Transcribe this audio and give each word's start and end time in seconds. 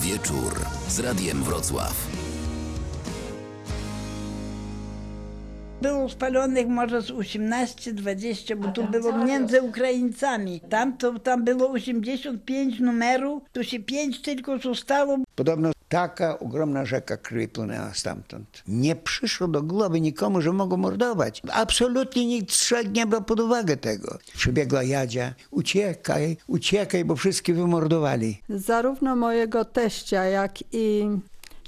Wieczór 0.00 0.54
z 0.88 1.00
Radiem 1.00 1.42
Wrocław. 1.42 2.06
Było 5.82 6.08
spalonych 6.08 6.68
może 6.68 7.02
z 7.02 7.10
18-20, 7.10 8.56
bo 8.56 8.68
tu 8.68 8.84
było 8.84 9.24
między 9.24 9.62
Ukraińcami. 9.62 10.60
Tam, 10.60 10.98
to, 10.98 11.18
tam 11.18 11.44
było 11.44 11.70
85 11.70 12.80
numerów, 12.80 13.42
tu 13.52 13.64
się 13.64 13.80
5 13.80 14.22
tylko 14.22 14.58
zostało. 14.58 15.18
Podobno 15.34 15.70
taka 15.90 16.38
ogromna 16.38 16.84
rzeka 16.84 17.16
krwi 17.16 17.48
płynęła 17.48 17.94
stamtąd. 17.94 18.62
Nie 18.68 18.96
przyszło 18.96 19.48
do 19.48 19.62
głowy 19.62 20.00
nikomu, 20.00 20.40
że 20.42 20.52
mogą 20.52 20.76
mordować. 20.76 21.42
Absolutnie 21.52 22.26
nikt 22.26 22.54
szedł 22.54 22.90
nie 22.90 23.06
brał 23.06 23.22
pod 23.22 23.40
uwagę 23.40 23.76
tego. 23.76 24.18
Przybiegła 24.36 24.82
Jadzia, 24.82 25.34
uciekaj, 25.50 26.36
uciekaj, 26.46 27.04
bo 27.04 27.16
wszystkich 27.16 27.56
wymordowali. 27.56 28.42
Zarówno 28.48 29.16
mojego 29.16 29.64
teścia, 29.64 30.24
jak 30.24 30.52
i 30.72 31.08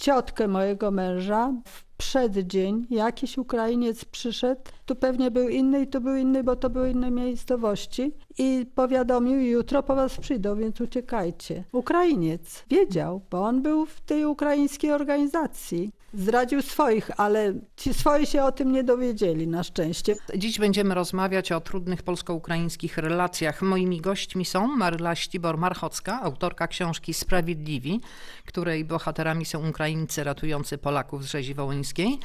ciotkę 0.03 0.49
mojego 0.49 0.91
męża 0.91 1.53
w 1.65 1.85
przeddzień 1.97 2.87
jakiś 2.91 3.39
Ukrainiec 3.39 4.05
przyszedł, 4.05 4.61
tu 4.87 4.97
pewnie 4.97 5.31
był 5.31 5.49
inny 5.49 5.83
i 5.83 5.87
tu 5.87 6.01
był 6.01 6.17
inny, 6.17 6.45
bo 6.45 6.57
to 6.57 6.71
były 6.71 6.91
inne 6.91 7.11
miejscowości 7.11 8.13
i 8.39 8.67
powiadomił, 8.75 9.41
jutro 9.41 9.83
po 9.83 9.95
was 9.95 10.21
przyjdą, 10.21 10.57
więc 10.57 10.81
uciekajcie. 10.81 11.65
Ukrainiec 11.73 12.65
wiedział, 12.71 13.21
bo 13.31 13.43
on 13.43 13.63
był 13.63 13.87
w 13.87 14.01
tej 14.01 14.25
ukraińskiej 14.25 14.93
organizacji. 14.93 15.93
Zdradził 16.15 16.63
swoich, 16.63 17.11
ale 17.21 17.55
ci 17.77 17.95
swoi 17.95 18.27
się 18.27 18.45
o 18.45 18.53
tym 18.53 18.73
nie 18.73 18.85
dowiedzieli 18.85 19.49
na 19.49 19.63
szczęście. 19.63 20.15
Dziś 20.37 20.59
będziemy 20.59 20.95
rozmawiać 20.95 21.53
o 21.53 21.61
trudnych 21.61 22.03
polsko-ukraińskich 22.03 22.99
relacjach. 22.99 23.63
Moimi 23.63 24.01
gośćmi 24.01 24.45
są 24.45 24.67
Maryla 24.77 25.15
Ścibor-Marchocka, 25.15 26.19
autorka 26.23 26.67
książki 26.67 27.15
Sprawiedliwi, 27.15 28.01
której 28.47 28.85
bohaterami 28.85 29.45
są 29.45 29.69
Ukraińcy 29.69 30.25
ratujący 30.25 30.79
Polaków 30.79 31.25
z 31.25 31.27
rzezi 31.27 31.55
wołyńskiej. 31.55 32.19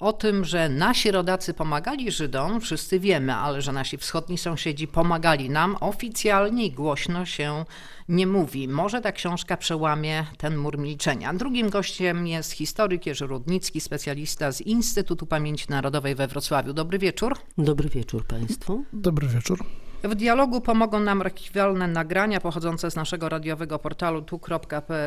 O 0.00 0.12
tym, 0.12 0.44
że 0.44 0.68
nasi 0.68 1.10
rodacy 1.10 1.54
pomagali 1.54 2.10
Żydom, 2.10 2.60
wszyscy 2.60 3.00
wiemy, 3.00 3.34
ale 3.34 3.62
że 3.62 3.72
nasi 3.72 3.98
wschodni 3.98 4.38
sąsiedzi 4.38 4.88
pomagali 4.88 5.50
nam, 5.50 5.76
oficjalnie 5.80 6.66
i 6.66 6.72
głośno 6.72 7.26
się 7.26 7.64
nie 8.08 8.26
mówi. 8.26 8.68
Może 8.68 9.00
ta 9.00 9.12
książka 9.12 9.56
przełamie 9.56 10.26
ten 10.38 10.56
mur 10.56 10.78
milczenia. 10.78 11.34
Drugim 11.34 11.70
gościem 11.70 12.26
jest 12.26 12.52
historyk 12.52 13.06
Jerzy 13.06 13.26
Rudnicki, 13.34 13.80
specjalista 13.80 14.52
z 14.52 14.60
Instytutu 14.60 15.26
Pamięci 15.26 15.66
Narodowej 15.68 16.14
we 16.14 16.28
Wrocławiu. 16.28 16.72
Dobry 16.72 16.98
wieczór. 16.98 17.34
Dobry 17.58 17.88
wieczór 17.88 18.26
Państwu. 18.26 18.84
Dobry 18.92 19.28
wieczór. 19.28 19.64
W 20.04 20.14
dialogu 20.14 20.60
pomogą 20.60 21.00
nam 21.00 21.20
archiwalne 21.20 21.88
nagrania 21.88 22.40
pochodzące 22.40 22.90
z 22.90 22.96
naszego 22.96 23.28
radiowego 23.28 23.78
portalu 23.78 24.22
tu.prw.pl. 24.22 25.06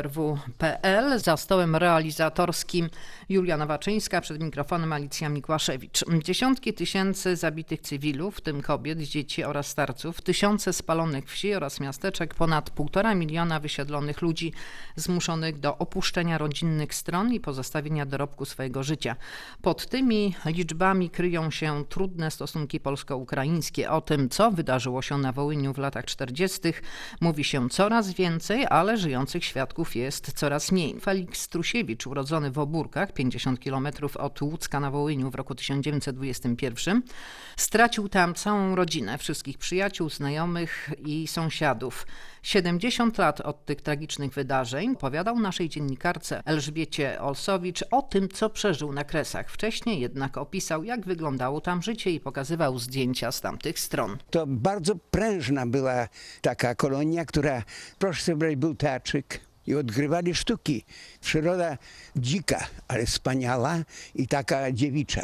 Za 1.20 1.36
stołem 1.36 1.76
realizatorskim 1.76 2.90
Julia 3.28 3.56
Nowaczyńska, 3.56 4.20
przed 4.20 4.42
mikrofonem 4.42 4.92
Alicja 4.92 5.28
Mikłaszewicz. 5.28 6.04
Dziesiątki 6.24 6.74
tysięcy 6.74 7.36
zabitych 7.36 7.80
cywilów, 7.80 8.36
w 8.36 8.40
tym 8.40 8.62
kobiet, 8.62 8.98
dzieci 8.98 9.44
oraz 9.44 9.66
starców, 9.66 10.22
tysiące 10.22 10.72
spalonych 10.72 11.30
wsi 11.30 11.54
oraz 11.54 11.80
miasteczek, 11.80 12.34
ponad 12.34 12.70
półtora 12.70 13.14
miliona 13.14 13.60
wysiedlonych 13.60 14.22
ludzi 14.22 14.52
zmuszonych 14.96 15.60
do 15.60 15.78
opuszczenia 15.78 16.38
rodzinnych 16.38 16.94
stron 16.94 17.32
i 17.32 17.40
pozostawienia 17.40 18.06
dorobku 18.06 18.44
swojego 18.44 18.82
życia. 18.82 19.16
Pod 19.62 19.86
tymi 19.86 20.34
liczbami 20.46 21.10
kryją 21.10 21.50
się 21.50 21.84
trudne 21.88 22.30
stosunki 22.30 22.80
polsko-ukraińskie. 22.80 23.90
O 23.90 24.00
tym, 24.00 24.28
co 24.28 24.50
wydarzyło 24.50 24.87
się 25.02 25.18
na 25.18 25.32
Wołyniu 25.32 25.72
w 25.72 25.78
latach 25.78 26.04
40., 26.04 26.60
mówi 27.20 27.44
się 27.44 27.68
coraz 27.68 28.12
więcej, 28.12 28.66
ale 28.70 28.96
żyjących 28.96 29.44
świadków 29.44 29.96
jest 29.96 30.32
coraz 30.32 30.72
mniej. 30.72 31.00
Felix 31.00 31.40
Strusiewicz, 31.40 32.06
urodzony 32.06 32.50
w 32.50 32.58
Obórkach, 32.58 33.12
50 33.12 33.64
km 33.64 33.88
od 34.18 34.42
Łódzka 34.42 34.80
na 34.80 34.90
Wołyniu 34.90 35.30
w 35.30 35.34
roku 35.34 35.54
1921, 35.54 37.02
stracił 37.56 38.08
tam 38.08 38.34
całą 38.34 38.74
rodzinę, 38.74 39.18
wszystkich 39.18 39.58
przyjaciół, 39.58 40.10
znajomych 40.10 40.90
i 41.06 41.26
sąsiadów. 41.26 42.06
70 42.42 43.18
lat 43.18 43.40
od 43.40 43.64
tych 43.64 43.80
tragicznych 43.80 44.32
wydarzeń 44.32 44.92
opowiadał 44.92 45.40
naszej 45.40 45.68
dziennikarce 45.68 46.42
Elżbiecie 46.44 47.20
Olsowicz 47.20 47.84
o 47.90 48.02
tym, 48.02 48.28
co 48.28 48.50
przeżył 48.50 48.92
na 48.92 49.04
Kresach. 49.04 49.50
Wcześniej 49.50 50.00
jednak 50.00 50.38
opisał, 50.38 50.84
jak 50.84 51.06
wyglądało 51.06 51.60
tam 51.60 51.82
życie 51.82 52.10
i 52.10 52.20
pokazywał 52.20 52.78
zdjęcia 52.78 53.32
z 53.32 53.40
tamtych 53.40 53.78
stron. 53.78 54.18
To 54.30 54.46
bardzo 54.46 54.94
prężna 55.10 55.66
była 55.66 56.08
taka 56.40 56.74
kolonia, 56.74 57.24
która, 57.24 57.62
proszę 57.98 58.22
sobie 58.22 58.56
był 58.56 58.74
teatrzyk 58.74 59.40
i 59.66 59.74
odgrywali 59.74 60.34
sztuki. 60.34 60.84
Przyroda 61.20 61.78
dzika, 62.16 62.66
ale 62.88 63.06
wspaniała 63.06 63.78
i 64.14 64.28
taka 64.28 64.72
dziewicza. 64.72 65.22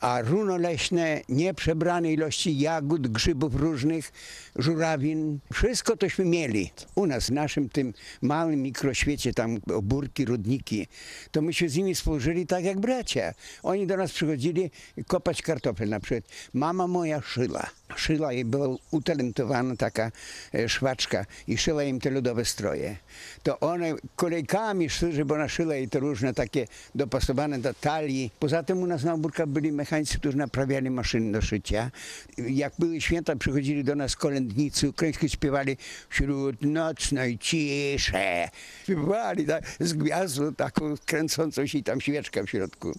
A 0.00 0.22
runo 0.22 0.56
leśne, 0.56 1.20
nieprzebrane 1.28 2.12
ilości 2.12 2.58
jagód, 2.58 3.08
grzybów 3.08 3.54
różnych, 3.54 4.12
żurawin, 4.56 5.38
wszystko 5.52 5.96
tośmy 5.96 6.24
mieli. 6.24 6.70
U 6.94 7.06
nas, 7.06 7.26
w 7.26 7.32
naszym 7.32 7.68
tym 7.68 7.94
małym 8.22 8.62
mikroświecie, 8.62 9.34
tam 9.34 9.58
obórki, 9.74 10.24
rudniki, 10.24 10.86
to 11.30 11.42
myśmy 11.42 11.68
z 11.68 11.76
nimi 11.76 11.94
współżyli 11.94 12.46
tak 12.46 12.64
jak 12.64 12.80
bracia. 12.80 13.34
Oni 13.62 13.86
do 13.86 13.96
nas 13.96 14.12
przychodzili 14.12 14.70
kopać 15.06 15.42
kartofle 15.42 15.86
na 15.86 16.00
przykład. 16.00 16.24
Mama 16.54 16.86
moja 16.86 17.20
szyla. 17.20 17.70
Szyla 17.96 18.32
i 18.32 18.44
była 18.44 18.68
utalentowana 18.90 19.76
taka 19.76 20.12
e, 20.54 20.68
szwaczka 20.68 21.26
i 21.46 21.58
szyła 21.58 21.84
im 21.84 22.00
te 22.00 22.10
ludowe 22.10 22.44
stroje. 22.44 22.96
To 23.42 23.60
one 23.60 23.94
kolejkami 24.16 24.90
szły, 24.90 25.12
żeby 25.12 25.34
ona 25.34 25.48
szyła 25.48 25.76
i 25.76 25.88
to 25.88 26.00
różne 26.00 26.34
takie 26.34 26.66
dopasowane 26.94 27.58
do 27.58 27.74
talii. 27.74 28.30
Poza 28.38 28.62
tym 28.62 28.78
u 28.78 28.86
nas 28.86 29.04
na 29.04 29.14
obórkach 29.14 29.46
byli 29.46 29.67
mechanicy, 29.72 30.18
którzy 30.18 30.36
naprawiali 30.36 30.90
maszyny 30.90 31.32
do 31.32 31.42
szycia. 31.42 31.90
Jak 32.38 32.72
były 32.78 33.00
święta, 33.00 33.36
przychodzili 33.36 33.84
do 33.84 33.94
nas 33.94 34.16
kolędnicy 34.16 34.88
ukraińscy, 34.88 35.28
śpiewali 35.28 35.76
wśród 36.08 36.62
nocnej 36.62 37.38
ciszy. 37.38 38.48
Śpiewali 38.82 39.46
tak, 39.46 39.64
z 39.80 39.92
gwiazdą 39.92 40.54
taką 40.54 40.94
kręcącą 41.06 41.66
się 41.66 41.78
i 41.78 41.82
tam 41.82 42.00
świeczka 42.00 42.42
w 42.42 42.50
środku. 42.50 42.92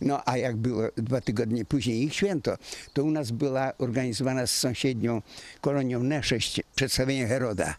No 0.00 0.22
a 0.24 0.36
jak 0.36 0.56
było 0.56 0.82
dwa 0.96 1.20
tygodnie 1.20 1.64
później 1.64 2.02
ich 2.02 2.14
święto, 2.14 2.56
to 2.92 3.04
u 3.04 3.10
nas 3.10 3.30
była 3.30 3.72
organizowana 3.78 4.46
z 4.46 4.50
sąsiednią 4.50 5.22
kolonią 5.60 6.02
N6 6.02 6.60
przedstawienie 6.74 7.26
Heroda. 7.26 7.76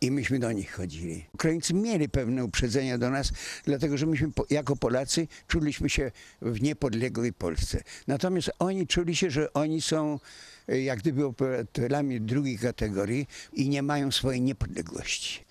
I 0.00 0.10
myśmy 0.10 0.38
do 0.38 0.52
nich 0.52 0.72
chodzili. 0.72 1.24
Ukraińcy 1.34 1.74
mieli 1.74 2.08
pewne 2.08 2.44
uprzedzenia 2.44 2.98
do 2.98 3.10
nas, 3.10 3.32
dlatego 3.64 3.98
że 3.98 4.06
myśmy 4.06 4.30
jako 4.50 4.76
Polacy 4.76 5.28
czuliśmy 5.48 5.90
się 5.90 6.10
w 6.42 6.62
niepodległej 6.62 7.32
Polsce. 7.32 7.82
Natomiast 8.06 8.50
oni 8.58 8.86
czuli 8.86 9.16
się, 9.16 9.30
że 9.30 9.52
oni 9.52 9.80
są 9.80 10.20
e, 10.68 10.80
jak 10.80 10.98
gdyby 10.98 11.26
obywatelami 11.26 12.20
drugiej 12.20 12.58
kategorii 12.58 13.26
i 13.52 13.68
nie 13.68 13.82
mają 13.82 14.12
swojej 14.12 14.40
niepodległości. 14.40 15.44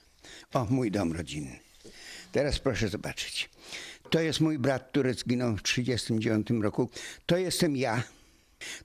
O, 0.53 0.65
mój 0.69 0.91
dom 0.91 1.13
rodzinny. 1.13 1.59
Teraz 2.31 2.59
proszę 2.59 2.89
zobaczyć. 2.89 3.49
To 4.09 4.19
jest 4.19 4.39
mój 4.39 4.59
brat, 4.59 4.89
który 4.89 5.13
zginął 5.13 5.57
w 5.57 5.61
1939 5.61 6.63
roku. 6.63 6.89
To 7.25 7.37
jestem 7.37 7.75
ja. 7.75 8.03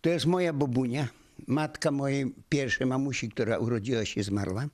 To 0.01 0.11
jest 0.11 0.27
moja 0.27 0.53
babunia 0.53 1.09
matka 1.47 1.91
mojej 1.91 2.35
pierwszej 2.49 2.87
mamusi, 2.87 3.29
która 3.29 3.59
urodziła 3.59 4.05
się, 4.05 4.23
zmarła. 4.23 4.67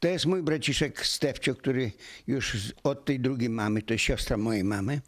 To 0.00 0.08
jest 0.08 0.26
mój 0.26 0.42
braciszek 0.42 1.06
Stefcio, 1.06 1.54
który 1.54 1.92
już 2.26 2.56
od 2.82 3.04
tej 3.04 3.20
drugiej 3.20 3.48
mamy, 3.48 3.82
to 3.82 3.94
jest 3.94 4.04
siostra 4.04 4.36
mojej 4.36 4.64
mamy. 4.64 5.00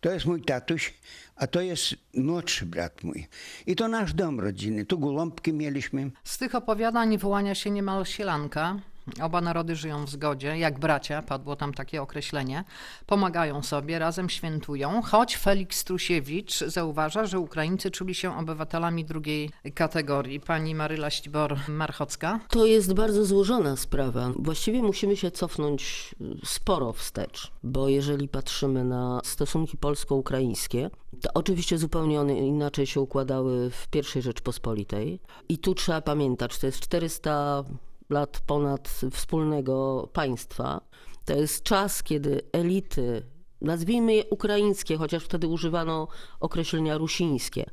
To 0.00 0.10
jest 0.10 0.26
mój 0.26 0.42
tatuś, 0.42 0.94
a 1.36 1.46
to 1.46 1.60
jest 1.60 1.94
młodszy 2.14 2.66
brat 2.66 3.04
mój. 3.04 3.26
I 3.66 3.76
to 3.76 3.88
nasz 3.88 4.14
dom 4.14 4.40
rodzinny. 4.40 4.86
Tu 4.86 4.98
gołąbki 4.98 5.52
mieliśmy. 5.52 6.10
Z 6.24 6.38
tych 6.38 6.54
opowiadań 6.54 7.18
wyłania 7.18 7.54
się 7.54 7.70
niemal 7.70 8.06
sielanka. 8.06 8.80
Oba 9.22 9.40
narody 9.40 9.76
żyją 9.76 10.04
w 10.04 10.10
zgodzie, 10.10 10.58
jak 10.58 10.78
bracia, 10.78 11.22
padło 11.22 11.56
tam 11.56 11.74
takie 11.74 12.02
określenie. 12.02 12.64
Pomagają 13.06 13.62
sobie, 13.62 13.98
razem 13.98 14.30
świętują, 14.30 15.02
choć 15.02 15.36
Felix 15.36 15.76
Strusiewicz 15.76 16.58
zauważa, 16.58 17.26
że 17.26 17.38
Ukraińcy 17.38 17.90
czuli 17.90 18.14
się 18.14 18.38
obywatelami 18.38 19.04
drugiej 19.04 19.50
kategorii. 19.74 20.40
Pani 20.40 20.74
Maryla 20.74 21.08
Ścibor-Marchocka. 21.08 22.38
To 22.48 22.66
jest 22.66 22.94
bardzo 22.94 23.24
złożona 23.24 23.76
sprawa. 23.76 24.32
Właściwie 24.36 24.82
musimy 24.82 25.16
się 25.16 25.30
cofnąć 25.30 26.14
sporo 26.44 26.92
wstecz, 26.92 27.52
bo 27.62 27.88
jeżeli 27.88 28.28
patrzymy 28.28 28.84
na 28.84 29.20
stosunki 29.24 29.76
polsko-ukraińskie, 29.76 30.90
to 31.20 31.30
oczywiście 31.34 31.78
zupełnie 31.78 32.20
one 32.20 32.34
inaczej 32.34 32.86
się 32.86 33.00
układały 33.00 33.70
w 33.70 33.88
I 34.18 34.22
Rzeczpospolitej. 34.22 35.20
I 35.48 35.58
tu 35.58 35.74
trzeba 35.74 36.00
pamiętać, 36.00 36.58
to 36.58 36.66
jest 36.66 36.80
400 36.80 37.64
lat 38.10 38.40
ponad 38.46 39.00
wspólnego 39.12 40.08
państwa. 40.12 40.80
To 41.24 41.34
jest 41.34 41.62
czas, 41.62 42.02
kiedy 42.02 42.40
elity, 42.52 43.22
nazwijmy 43.60 44.14
je 44.14 44.24
ukraińskie, 44.30 44.96
chociaż 44.96 45.24
wtedy 45.24 45.48
używano 45.48 46.08
określenia 46.40 46.98
rusińskie, 46.98 47.70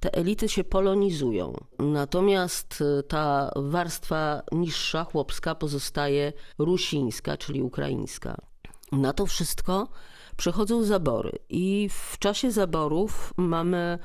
te 0.00 0.14
elity 0.14 0.48
się 0.48 0.64
polonizują. 0.64 1.54
Natomiast 1.78 2.84
ta 3.08 3.50
warstwa 3.56 4.42
niższa, 4.52 5.04
chłopska, 5.04 5.54
pozostaje 5.54 6.32
rusińska, 6.58 7.36
czyli 7.36 7.62
ukraińska. 7.62 8.36
Na 8.92 9.12
to 9.12 9.26
wszystko 9.26 9.88
przychodzą 10.36 10.84
zabory 10.84 11.38
i 11.48 11.88
w 11.92 12.18
czasie 12.18 12.50
zaborów 12.50 13.34
mamy 13.36 13.98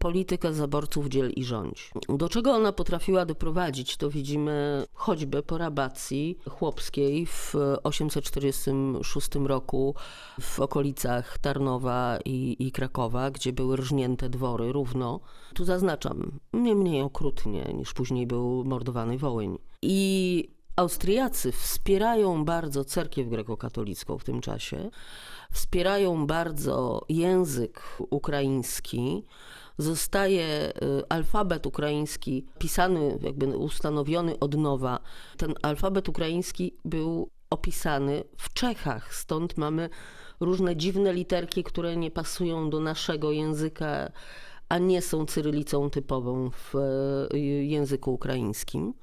politykę 0.00 0.52
zaborców 0.52 1.08
dziel 1.08 1.30
i 1.30 1.44
rządź. 1.44 1.90
Do 2.08 2.28
czego 2.28 2.52
ona 2.52 2.72
potrafiła 2.72 3.26
doprowadzić, 3.26 3.96
to 3.96 4.10
widzimy 4.10 4.84
choćby 4.94 5.42
po 5.42 5.58
rabacji 5.58 6.38
chłopskiej 6.48 7.26
w 7.26 7.54
846 7.82 9.28
roku 9.34 9.94
w 10.40 10.60
okolicach 10.60 11.38
Tarnowa 11.38 12.18
i, 12.24 12.56
i 12.58 12.72
Krakowa, 12.72 13.30
gdzie 13.30 13.52
były 13.52 13.76
rżnięte 13.76 14.28
dwory 14.28 14.72
równo. 14.72 15.20
Tu 15.54 15.64
zaznaczam, 15.64 16.38
nie 16.52 16.74
mniej 16.74 17.02
okrutnie 17.02 17.64
niż 17.74 17.92
później 17.92 18.26
był 18.26 18.64
mordowany 18.64 19.18
Wołyń. 19.18 19.58
I 19.82 20.48
Austriacy 20.76 21.52
wspierają 21.52 22.44
bardzo 22.44 22.84
cerkiew 22.84 23.28
grekokatolicką 23.28 24.18
w 24.18 24.24
tym 24.24 24.40
czasie, 24.40 24.90
wspierają 25.52 26.26
bardzo 26.26 27.04
język 27.08 27.82
ukraiński. 28.10 29.24
Zostaje 29.80 30.72
y, 30.82 31.08
alfabet 31.08 31.66
ukraiński 31.66 32.46
pisany, 32.58 33.18
jakby 33.22 33.46
ustanowiony 33.46 34.38
od 34.38 34.54
nowa. 34.54 35.00
Ten 35.36 35.54
alfabet 35.62 36.08
ukraiński 36.08 36.74
był 36.84 37.30
opisany 37.50 38.24
w 38.36 38.52
Czechach, 38.52 39.14
stąd 39.14 39.56
mamy 39.56 39.88
różne 40.40 40.76
dziwne 40.76 41.12
literki, 41.12 41.64
które 41.64 41.96
nie 41.96 42.10
pasują 42.10 42.70
do 42.70 42.80
naszego 42.80 43.32
języka, 43.32 44.12
a 44.68 44.78
nie 44.78 45.02
są 45.02 45.26
cyrylicą 45.26 45.90
typową 45.90 46.50
w 46.50 46.74
y, 47.34 47.38
języku 47.64 48.14
ukraińskim. 48.14 48.94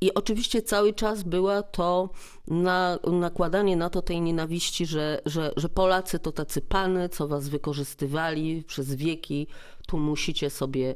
I 0.00 0.14
oczywiście 0.14 0.62
cały 0.62 0.92
czas 0.92 1.22
była 1.22 1.62
to 1.62 2.10
na, 2.46 2.98
nakładanie 3.12 3.76
na 3.76 3.90
to 3.90 4.02
tej 4.02 4.20
nienawiści, 4.20 4.86
że, 4.86 5.20
że, 5.26 5.52
że 5.56 5.68
Polacy 5.68 6.18
to 6.18 6.32
tacy 6.32 6.60
pany, 6.60 7.08
co 7.08 7.28
was 7.28 7.48
wykorzystywali 7.48 8.64
przez 8.66 8.94
wieki, 8.94 9.46
tu 9.86 9.98
musicie 9.98 10.50
sobie 10.50 10.94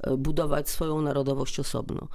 e, 0.00 0.16
budować 0.16 0.68
swoją 0.68 1.02
narodowość 1.02 1.60
osobno. 1.60 2.08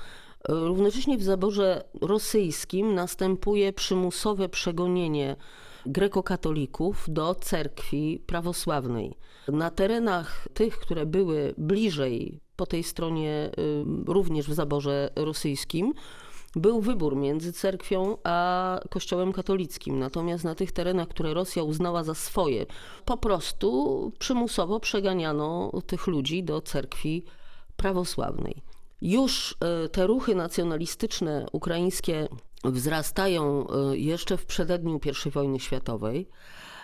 E, 0.49 0.53
Równocześnie 0.53 1.17
w 1.17 1.23
zaborze 1.23 1.83
rosyjskim 2.01 2.95
następuje 2.95 3.73
przymusowe 3.73 4.49
przegonienie 4.49 5.35
grekokatolików 5.85 7.05
do 7.07 7.35
cerkwi 7.35 8.23
prawosławnej. 8.25 9.17
Na 9.47 9.69
terenach 9.69 10.47
tych, 10.53 10.79
które 10.79 11.05
były 11.05 11.53
bliżej 11.57 12.39
po 12.55 12.65
tej 12.65 12.83
stronie, 12.83 13.51
y, 13.59 13.83
również 14.07 14.47
w 14.47 14.53
zaborze 14.53 15.09
rosyjskim, 15.15 15.93
był 16.55 16.81
wybór 16.81 17.15
między 17.15 17.53
cerkwią 17.53 18.17
a 18.23 18.79
kościołem 18.89 19.33
katolickim. 19.33 20.00
Natomiast 20.00 20.44
na 20.44 20.55
tych 20.55 20.71
terenach, 20.71 21.07
które 21.07 21.33
Rosja 21.33 21.63
uznała 21.63 22.03
za 22.03 22.15
swoje, 22.15 22.65
po 23.05 23.17
prostu 23.17 24.11
przymusowo 24.19 24.79
przeganiano 24.79 25.71
tych 25.88 26.07
ludzi 26.07 26.44
do 26.44 26.61
cerkwi 26.61 27.23
prawosławnej. 27.75 28.61
Już 29.01 29.57
y, 29.85 29.89
te 29.89 30.07
ruchy 30.07 30.35
nacjonalistyczne 30.35 31.45
ukraińskie 31.51 32.27
wzrastają 32.63 33.67
y, 33.91 33.97
jeszcze 33.97 34.38
w 34.38 34.45
przededniu 34.45 35.00
I 35.25 35.29
wojny 35.29 35.59
światowej. 35.59 36.29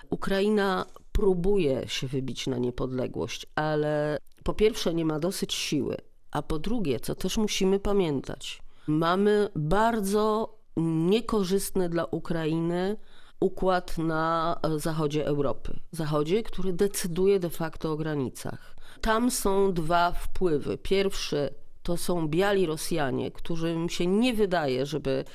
Ukraina 0.09 0.85
próbuje 1.11 1.87
się 1.87 2.07
wybić 2.07 2.47
na 2.47 2.57
niepodległość, 2.57 3.45
ale 3.55 4.17
po 4.43 4.53
pierwsze 4.53 4.93
nie 4.93 5.05
ma 5.05 5.19
dosyć 5.19 5.53
siły, 5.53 5.97
a 6.31 6.41
po 6.41 6.59
drugie, 6.59 6.99
co 6.99 7.15
też 7.15 7.37
musimy 7.37 7.79
pamiętać, 7.79 8.61
mamy 8.87 9.49
bardzo 9.55 10.55
niekorzystny 10.77 11.89
dla 11.89 12.05
Ukrainy 12.05 12.97
układ 13.39 13.97
na 13.97 14.59
zachodzie 14.77 15.25
Europy. 15.25 15.79
Zachodzie, 15.91 16.43
który 16.43 16.73
decyduje 16.73 17.39
de 17.39 17.49
facto 17.49 17.91
o 17.91 17.97
granicach. 17.97 18.75
Tam 19.01 19.31
są 19.31 19.73
dwa 19.73 20.11
wpływy. 20.11 20.77
Pierwszy 20.77 21.49
to 21.83 21.97
są 21.97 22.27
biali 22.27 22.65
Rosjanie, 22.65 23.31
którym 23.31 23.89
się 23.89 24.07
nie 24.07 24.33
wydaje, 24.33 24.85
żeby 24.85 25.25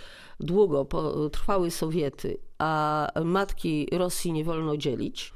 długo 0.41 0.87
trwały 1.33 1.71
Sowiety, 1.71 2.39
a 2.59 3.09
matki 3.25 3.89
Rosji 3.93 4.33
nie 4.33 4.45
wolno 4.45 4.77
dzielić. 4.77 5.35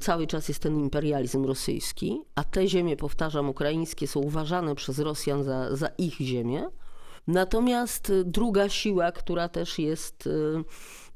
Cały 0.00 0.26
czas 0.26 0.48
jest 0.48 0.62
ten 0.62 0.80
imperializm 0.80 1.44
rosyjski, 1.44 2.20
a 2.34 2.44
te 2.44 2.68
ziemie, 2.68 2.96
powtarzam, 2.96 3.48
ukraińskie 3.48 4.06
są 4.06 4.20
uważane 4.20 4.74
przez 4.74 4.98
Rosjan 4.98 5.44
za, 5.44 5.76
za 5.76 5.86
ich 5.98 6.14
ziemię. 6.14 6.68
Natomiast 7.26 8.10
y, 8.10 8.24
druga 8.24 8.68
siła, 8.68 9.12
która 9.12 9.48
też 9.48 9.78
jest, 9.78 10.26
y, 10.26 10.30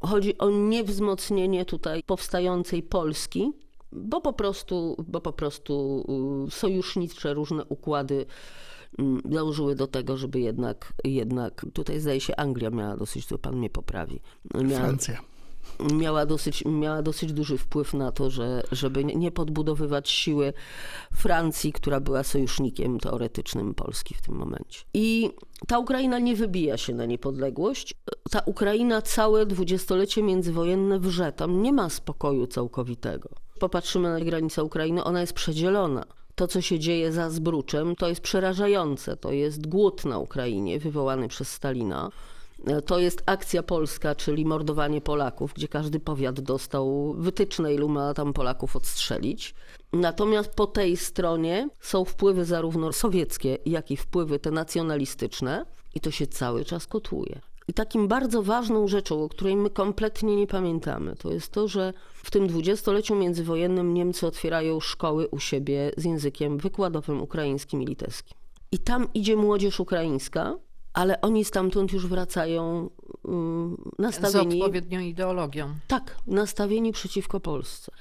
chodzi 0.00 0.38
o 0.38 0.50
niewzmocnienie 0.50 1.64
tutaj 1.64 2.02
powstającej 2.02 2.82
Polski, 2.82 3.52
bo 3.92 4.20
po 4.20 4.32
prostu, 4.32 4.96
bo 5.08 5.20
po 5.20 5.32
prostu 5.32 6.04
y, 6.48 6.50
sojusznicze 6.50 7.34
różne 7.34 7.64
układy 7.64 8.26
mm, 8.98 9.20
dążyły 9.24 9.74
do 9.74 9.86
tego, 9.86 10.16
żeby 10.16 10.40
jednak, 10.40 10.92
jednak 11.04 11.66
tutaj 11.72 12.00
zdaje 12.00 12.20
się 12.20 12.36
Anglia 12.36 12.70
miała 12.70 12.96
dosyć, 12.96 13.26
tu 13.26 13.38
pan 13.38 13.56
mnie 13.56 13.70
poprawi, 13.70 14.20
miała, 14.54 14.80
Francja. 14.80 15.20
Miała 15.92 16.26
dosyć, 16.26 16.64
miała 16.64 17.02
dosyć 17.02 17.32
duży 17.32 17.58
wpływ 17.58 17.94
na 17.94 18.12
to, 18.12 18.30
że, 18.30 18.62
żeby 18.72 19.04
nie- 19.04 19.30
podbudowywać 19.30 20.10
siły 20.10 20.52
Francji, 21.14 21.72
która 21.72 22.00
była 22.00 22.22
sojusznikiem 22.22 23.00
teoretycznym 23.00 23.74
Polski 23.74 24.14
w 24.14 24.22
tym 24.22 24.34
momencie. 24.34 24.80
I 24.94 25.30
ta 25.66 25.78
Ukraina 25.78 26.18
nie 26.18 26.36
wybija 26.36 26.76
się 26.76 26.94
na 26.94 27.06
niepodległość. 27.06 27.94
Ta 28.30 28.40
Ukraina 28.46 29.02
całe 29.02 29.46
dwudziestolecie 29.46 30.22
międzywojenne 30.22 31.00
wrze. 31.00 31.32
Tam 31.32 31.62
nie 31.62 31.72
ma 31.72 31.88
spokoju 31.90 32.46
całkowitego. 32.46 33.28
Popatrzymy 33.58 34.08
na 34.10 34.20
granicę 34.20 34.64
Ukrainy, 34.64 35.04
ona 35.04 35.20
jest 35.20 35.32
przedzielona. 35.32 36.04
To, 36.34 36.46
co 36.48 36.60
się 36.60 36.78
dzieje 36.78 37.12
za 37.12 37.30
Zbruczem, 37.30 37.96
to 37.96 38.08
jest 38.08 38.20
przerażające. 38.20 39.16
To 39.16 39.32
jest 39.32 39.66
głód 39.66 40.04
na 40.04 40.18
Ukrainie 40.18 40.78
wywołany 40.78 41.28
przez 41.28 41.48
Stalina. 41.52 42.10
To 42.86 42.98
jest 42.98 43.22
akcja 43.26 43.62
polska, 43.62 44.14
czyli 44.14 44.46
mordowanie 44.46 45.00
Polaków, 45.00 45.52
gdzie 45.54 45.68
każdy 45.68 46.00
powiat 46.00 46.40
dostał 46.40 47.14
wytyczne, 47.18 47.74
ilu 47.74 47.88
ma 47.88 48.14
tam 48.14 48.32
Polaków 48.32 48.76
odstrzelić. 48.76 49.54
Natomiast 49.92 50.50
po 50.50 50.66
tej 50.66 50.96
stronie 50.96 51.68
są 51.80 52.04
wpływy 52.04 52.44
zarówno 52.44 52.92
sowieckie, 52.92 53.58
jak 53.66 53.90
i 53.90 53.96
wpływy 53.96 54.38
te 54.38 54.50
nacjonalistyczne, 54.50 55.66
i 55.94 56.00
to 56.00 56.10
się 56.10 56.26
cały 56.26 56.64
czas 56.64 56.86
kotłuje. 56.86 57.40
I 57.68 57.72
takim 57.72 58.08
bardzo 58.08 58.42
ważną 58.42 58.88
rzeczą, 58.88 59.24
o 59.24 59.28
której 59.28 59.56
my 59.56 59.70
kompletnie 59.70 60.36
nie 60.36 60.46
pamiętamy, 60.46 61.16
to 61.16 61.32
jest 61.32 61.52
to, 61.52 61.68
że 61.68 61.92
w 62.14 62.30
tym 62.30 62.46
dwudziestoleciu 62.46 63.16
międzywojennym 63.16 63.94
Niemcy 63.94 64.26
otwierają 64.26 64.80
szkoły 64.80 65.28
u 65.28 65.38
siebie 65.38 65.92
z 65.96 66.04
językiem 66.04 66.58
wykładowym 66.58 67.22
ukraińskim 67.22 67.82
i 67.82 67.86
litewskim. 67.86 68.36
I 68.72 68.78
tam 68.78 69.06
idzie 69.14 69.36
młodzież 69.36 69.80
ukraińska, 69.80 70.56
ale 71.00 71.20
oni 71.20 71.44
stamtąd 71.44 71.92
już 71.92 72.06
wracają 72.06 72.90
mm, 73.28 73.76
Z 73.94 73.98
nastawieni. 73.98 74.62
odpowiednią 74.62 75.00
ideologią. 75.00 75.74
Tak, 75.88 76.16
nastawieni 76.26 76.92
przeciwko 76.92 77.40
Polsce. 77.40 77.92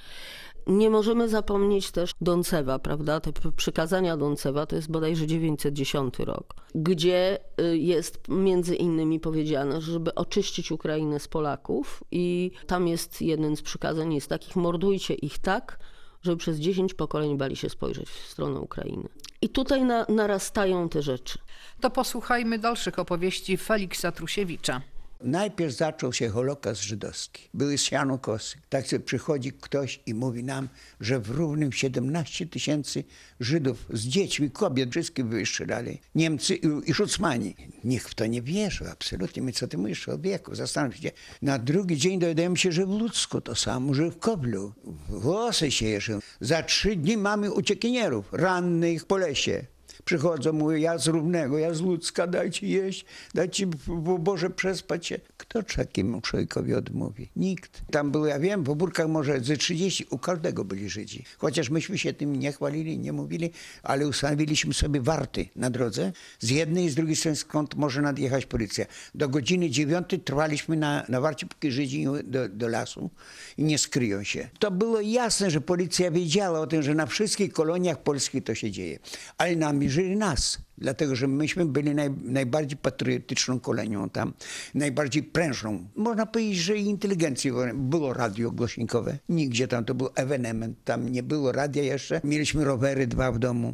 Nie 0.68 0.90
możemy 0.90 1.30
zapomnieć 1.30 1.92
też 1.92 2.12
Doncewa, 2.22 2.80
prawda? 2.80 3.20
Te 3.20 3.32
przykazania 3.56 4.18
Doncewa 4.18 4.66
to 4.66 4.76
jest 4.76 4.92
bodajże 4.92 5.28
910 5.28 6.20
rok, 6.20 6.56
gdzie 6.76 7.40
y, 7.62 7.78
jest 7.78 8.20
między 8.30 8.76
innymi 8.76 9.20
powiedziane, 9.20 9.82
żeby 9.82 10.16
oczyścić 10.16 10.72
Ukrainę 10.72 11.20
z 11.20 11.28
Polaków 11.28 12.04
i 12.12 12.52
tam 12.68 12.88
jest 12.88 13.22
jeden 13.22 13.56
z 13.56 13.62
przykazań 13.62 14.14
jest 14.14 14.28
takich, 14.28 14.56
mordujcie 14.56 15.14
ich 15.14 15.40
tak, 15.40 15.80
żeby 16.24 16.38
przez 16.38 16.58
10 16.58 16.94
pokoleń 16.94 17.38
bali 17.38 17.56
się 17.56 17.70
spojrzeć 17.70 18.10
w 18.10 18.30
stronę 18.30 18.60
Ukrainy. 18.60 19.10
I 19.42 19.50
tutaj 19.50 19.84
na, 19.84 20.06
narastają 20.10 20.90
te 20.90 21.02
rzeczy. 21.02 21.40
To 21.82 21.90
posłuchajmy 21.90 22.60
dalszych 22.60 23.00
opowieści 23.00 23.58
Feliksa 23.58 24.12
Trusiewicza. 24.12 24.82
Najpierw 25.24 25.76
zaczął 25.76 26.14
się 26.14 26.30
Holokaust 26.30 26.82
żydowski. 26.82 27.50
Były 27.54 27.78
siano 27.78 28.18
kosy. 28.18 28.58
Tak 28.70 28.88
sobie 28.88 29.00
przychodzi 29.00 29.52
ktoś 29.52 30.00
i 30.06 30.14
mówi 30.14 30.44
nam, 30.44 30.70
że 31.00 31.20
w 31.20 31.30
równym 31.30 31.72
17 31.72 32.48
tysięcy 32.48 33.04
Żydów 33.40 33.86
z 33.94 34.08
dziećmi, 34.08 34.52
kobiet, 34.52 34.92
wszystkich 34.92 35.26
wystrzelali. 35.26 36.00
Niemcy 36.16 36.56
i, 36.56 36.68
i 36.86 36.94
Szucmani. 36.94 37.56
Nikt 37.84 38.10
w 38.10 38.16
to 38.16 38.26
nie 38.26 38.42
wierzył, 38.42 38.88
absolutnie. 38.88 39.42
My 39.42 39.52
co 39.52 39.68
ty 39.68 39.78
mówisz, 39.78 40.02
człowieku? 40.02 40.56
Zastanów 40.56 40.96
się. 40.96 41.12
Na 41.42 41.60
drugi 41.60 41.98
dzień 41.98 42.20
dowiadujemy 42.20 42.58
się, 42.58 42.72
że 42.72 42.86
w 42.86 42.90
Ludzku 42.90 43.42
to 43.42 43.56
samo, 43.56 43.94
że 43.94 44.12
w 44.12 44.20
Koblu. 44.20 44.74
Włosy 45.10 45.72
się 45.72 45.86
jeżą. 45.86 46.20
Za 46.42 46.64
trzy 46.64 46.96
dni 46.96 47.18
mamy 47.18 47.52
uciekinierów, 47.52 48.26
rannych 48.32 49.06
po 49.06 49.18
lesie. 49.18 49.66
Przychodzą, 50.10 50.54
mówią, 50.54 50.78
ja 50.78 50.98
z 50.98 51.08
Równego, 51.08 51.58
ja 51.58 51.74
z 51.74 51.82
Łódzka, 51.82 52.28
dajcie 52.28 52.68
jeść, 52.68 53.06
dajcie, 53.34 53.68
bo 53.88 54.18
Boże, 54.18 54.50
przespać 54.50 55.08
się. 55.08 55.20
Kto 55.38 55.64
takiemu 55.64 56.22
człowiekowi 56.22 56.74
odmówi? 56.74 57.30
Nikt. 57.36 57.82
Tam 57.92 58.12
było, 58.12 58.28
ja 58.28 58.40
wiem, 58.40 58.64
w 58.64 58.76
Burkach 58.76 59.08
może 59.08 59.40
ze 59.40 59.58
30, 59.58 60.06
u 60.10 60.18
każdego 60.18 60.66
byli 60.66 60.90
Żydzi. 60.90 61.24
Chociaż 61.38 61.70
myśmy 61.70 61.98
się 61.98 62.14
tym 62.14 62.36
nie 62.36 62.52
chwalili, 62.52 63.00
nie 63.00 63.14
mówili, 63.14 63.52
ale 63.84 64.08
ustanowiliśmy 64.08 64.74
sobie 64.74 65.02
warty 65.02 65.46
na 65.56 65.70
drodze. 65.70 66.12
Z 66.40 66.50
jednej 66.50 66.86
i 66.86 66.90
z 66.90 66.96
drugiej 66.96 67.16
strony, 67.16 67.36
skąd 67.36 67.76
może 67.76 68.02
nadjechać 68.02 68.46
policja. 68.46 68.86
Do 69.16 69.30
godziny 69.30 69.70
dziewiątej 69.70 70.20
trwaliśmy 70.20 70.78
na, 70.78 71.06
na 71.10 71.22
warcie, 71.22 71.46
póki 71.46 71.72
Żydzi 71.72 72.06
do, 72.24 72.50
do 72.50 72.68
lasu 72.68 73.10
i 73.58 73.64
nie 73.64 73.78
skryją 73.78 74.24
się. 74.24 74.50
To 74.60 74.72
było 74.72 75.02
jasne, 75.02 75.52
że 75.52 75.62
policja 75.62 76.12
wiedziała 76.12 76.60
o 76.60 76.68
tym, 76.68 76.84
że 76.84 76.96
na 76.96 77.06
wszystkich 77.06 77.54
koloniach 77.54 78.04
polskich 78.04 78.44
to 78.44 78.56
się 78.56 78.72
dzieje. 78.72 79.00
Ale 79.38 79.56
namierzyli 80.00 80.16
nas. 80.16 80.69
Dlatego, 80.82 81.16
że 81.16 81.28
myśmy 81.28 81.66
byli 81.66 81.96
naj, 81.96 82.10
najbardziej 82.24 82.78
patriotyczną 82.78 83.60
kolonią 83.60 84.10
tam, 84.10 84.34
najbardziej 84.74 85.24
prężną. 85.24 85.88
Można 85.96 86.26
powiedzieć, 86.26 86.58
że 86.58 86.76
inteligencji 86.76 87.52
było 87.74 88.14
radio 88.14 88.52
głośnikowe. 88.52 89.18
Nigdzie 89.30 89.68
tam 89.68 89.86
to 89.86 89.94
był 89.96 90.10
ewenement. 90.16 90.78
Tam 90.86 91.10
nie 91.10 91.24
było 91.24 91.52
radia 91.52 91.84
jeszcze. 91.84 92.22
Mieliśmy 92.24 92.66
rowery 92.66 93.08
dwa 93.08 93.32
w 93.32 93.40
domu. 93.40 93.74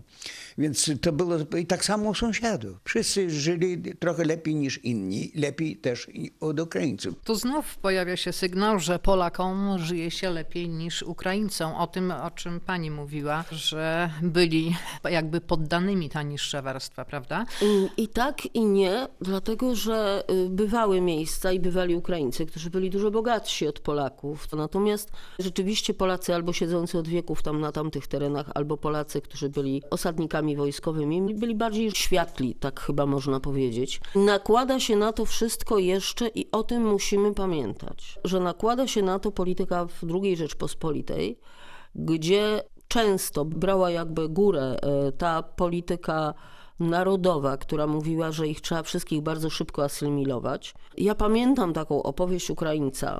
Więc 0.57 0.91
to 1.01 1.11
było 1.11 1.37
i 1.57 1.65
tak 1.65 1.85
samo 1.85 2.09
u 2.09 2.15
sąsiadów. 2.15 2.77
Wszyscy 2.83 3.29
żyli 3.29 3.81
trochę 3.99 4.25
lepiej 4.25 4.55
niż 4.55 4.83
inni. 4.83 5.31
Lepiej 5.35 5.77
też 5.77 6.07
od 6.39 6.59
Ukraińców. 6.59 7.15
Tu 7.23 7.35
znów 7.35 7.77
pojawia 7.77 8.17
się 8.17 8.33
sygnał, 8.33 8.79
że 8.79 8.99
Polakom 8.99 9.79
żyje 9.79 10.11
się 10.11 10.29
lepiej 10.29 10.69
niż 10.69 11.03
Ukraińcom. 11.03 11.73
O 11.73 11.87
tym, 11.87 12.11
o 12.11 12.31
czym 12.31 12.59
pani 12.59 12.91
mówiła, 12.91 13.43
że 13.51 14.09
byli 14.21 14.75
jakby 15.03 15.41
poddanymi 15.41 16.09
ta 16.09 16.23
niższa 16.23 16.61
warstwa, 16.61 16.94
prawda? 17.03 17.45
I, 17.61 18.03
I 18.03 18.07
tak, 18.07 18.55
i 18.55 18.65
nie, 18.65 19.07
dlatego 19.21 19.75
że 19.75 20.23
y, 20.31 20.49
bywały 20.49 21.01
miejsca 21.01 21.51
i 21.51 21.59
bywali 21.59 21.95
Ukraińcy, 21.95 22.45
którzy 22.45 22.69
byli 22.69 22.89
dużo 22.89 23.11
bogatsi 23.11 23.67
od 23.67 23.79
Polaków. 23.79 24.47
Natomiast 24.53 25.11
rzeczywiście 25.39 25.93
Polacy 25.93 26.35
albo 26.35 26.53
siedzący 26.53 26.97
od 26.97 27.07
wieków 27.07 27.43
tam 27.43 27.61
na 27.61 27.71
tamtych 27.71 28.07
terenach, 28.07 28.51
albo 28.55 28.77
Polacy, 28.77 29.21
którzy 29.21 29.49
byli 29.49 29.81
osadnikami 29.89 30.55
wojskowymi, 30.55 31.35
byli 31.35 31.55
bardziej 31.55 31.91
światli, 31.91 32.55
tak 32.55 32.79
chyba 32.79 33.05
można 33.05 33.39
powiedzieć. 33.39 34.01
Nakłada 34.15 34.79
się 34.79 34.95
na 34.95 35.13
to 35.13 35.25
wszystko 35.25 35.77
jeszcze 35.77 36.27
i 36.27 36.51
o 36.51 36.63
tym 36.63 36.87
musimy 36.87 37.33
pamiętać, 37.33 38.19
że 38.23 38.39
nakłada 38.39 38.87
się 38.87 39.01
na 39.01 39.19
to 39.19 39.31
polityka 39.31 39.85
w 39.85 40.03
II 40.23 40.37
Rzeczpospolitej, 40.37 41.39
gdzie 41.95 42.63
często 42.87 43.45
brała 43.45 43.91
jakby 43.91 44.29
górę 44.29 44.77
e, 44.81 45.11
ta 45.11 45.43
polityka 45.43 46.33
narodowa, 46.79 47.57
która 47.57 47.87
mówiła, 47.87 48.31
że 48.31 48.47
ich 48.47 48.61
trzeba 48.61 48.83
wszystkich 48.83 49.21
bardzo 49.21 49.49
szybko 49.49 49.83
asymilować. 49.83 50.73
Ja 50.97 51.15
pamiętam 51.15 51.73
taką 51.73 52.03
opowieść 52.03 52.49
Ukraińca, 52.49 53.19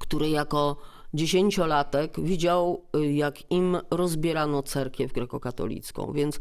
który 0.00 0.28
jako 0.28 0.76
dziesięciolatek 1.14 2.20
widział, 2.20 2.82
y, 2.96 3.12
jak 3.12 3.50
im 3.50 3.78
rozbierano 3.90 4.62
cerkiew 4.62 5.12
grekokatolicką. 5.12 6.12
Więc 6.12 6.38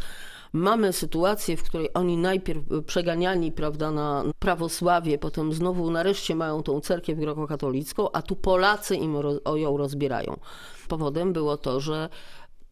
mamy 0.53 0.93
sytuację, 0.93 1.57
w 1.57 1.63
której 1.63 1.89
oni 1.93 2.17
najpierw 2.17 2.63
przeganiani 2.85 3.51
prawda, 3.51 3.91
na 3.91 4.23
prawosławie, 4.39 5.17
potem 5.17 5.53
znowu 5.53 5.91
nareszcie 5.91 6.35
mają 6.35 6.63
tą 6.63 6.79
cerkiew 6.79 7.19
grekokatolicką, 7.19 8.11
a 8.11 8.21
tu 8.21 8.35
Polacy 8.35 8.95
im 8.95 9.15
ją 9.55 9.77
rozbierają. 9.77 10.39
Powodem 10.87 11.33
było 11.33 11.57
to, 11.57 11.79
że 11.79 12.09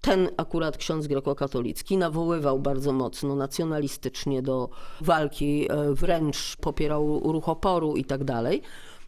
ten 0.06 0.30
akurat 0.38 0.78
ksiądz 0.78 1.08
grekokatolicki 1.08 1.98
nawoływał 1.98 2.60
bardzo 2.60 2.94
mocno 2.94 3.36
nacjonalistycznie 3.36 4.42
do 4.42 4.70
walki, 5.02 5.72
e, 5.72 5.94
wręcz 5.94 6.56
popierał 6.56 7.32
ruch 7.34 7.50
oporu 7.50 7.96
i 7.96 8.06
tak 8.06 8.24
dalej. 8.24 8.62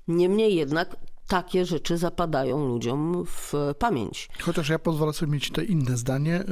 Niemniej 0.08 0.56
jednak 0.56 0.96
takie 1.28 1.66
rzeczy 1.66 1.98
zapadają 1.98 2.68
ludziom 2.68 3.24
w 3.26 3.54
pamięć. 3.80 4.30
Chociaż 4.40 4.70
ja 4.70 4.80
pozwolę 4.80 5.14
sobie 5.14 5.32
mieć 5.32 5.52
te 5.52 5.64
inne 5.64 5.98
zdanie, 5.98 6.44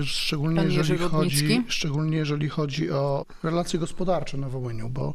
y, 0.00 0.04
szczególnie 0.04 0.62
jeżeli, 0.62 0.98
chodzi, 0.98 1.64
szczególnie 1.68 2.16
jeżeli 2.16 2.48
chodzi 2.48 2.90
o 2.90 3.24
relacje 3.42 3.78
gospodarcze 3.78 4.36
na 4.36 4.48
Wołyniu, 4.48 4.88
bo 4.88 5.14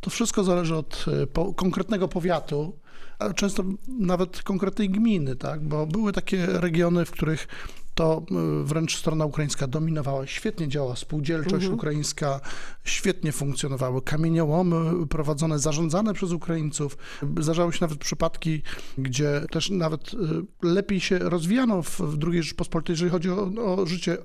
to 0.00 0.10
wszystko 0.10 0.44
zależy 0.44 0.76
od 0.76 1.04
y, 1.22 1.26
po, 1.26 1.54
konkretnego 1.54 2.08
powiatu, 2.08 2.78
a 3.18 3.32
często 3.32 3.62
nawet 3.98 4.42
konkretnej 4.42 4.90
gminy, 4.90 5.36
tak? 5.36 5.68
bo 5.68 5.86
były 5.86 6.12
takie 6.12 6.46
regiony, 6.46 7.04
w 7.04 7.10
których 7.10 7.48
to 7.96 8.22
y, 8.60 8.64
wręcz 8.64 8.96
strona 8.96 9.24
ukraińska 9.24 9.66
dominowała. 9.66 10.26
Świetnie 10.26 10.68
działa 10.68 10.96
spółdzielczość 10.96 11.54
Mhm. 11.54 11.74
ukraińska, 11.74 12.40
świetnie 12.84 13.32
funkcjonowały 13.32 14.02
kamieniołomy 14.02 15.06
prowadzone, 15.06 15.58
zarządzane 15.58 16.14
przez 16.14 16.32
Ukraińców. 16.32 16.98
Zdarzały 17.40 17.72
się 17.72 17.78
nawet 17.80 17.98
przypadki, 17.98 18.62
gdzie 18.98 19.42
też 19.50 19.70
nawet 19.70 20.14
y, 20.14 20.16
lepiej 20.62 21.00
się 21.00 21.18
rozwijano 21.18 21.82
w, 21.82 22.00
w 22.00 22.18
II 22.32 22.42
Rzeczpospolitej, 22.42 22.92
jeżeli 22.92 23.10
chodzi 23.10 23.30
o, 23.30 23.50
o 23.64 23.86
życie 23.86 24.18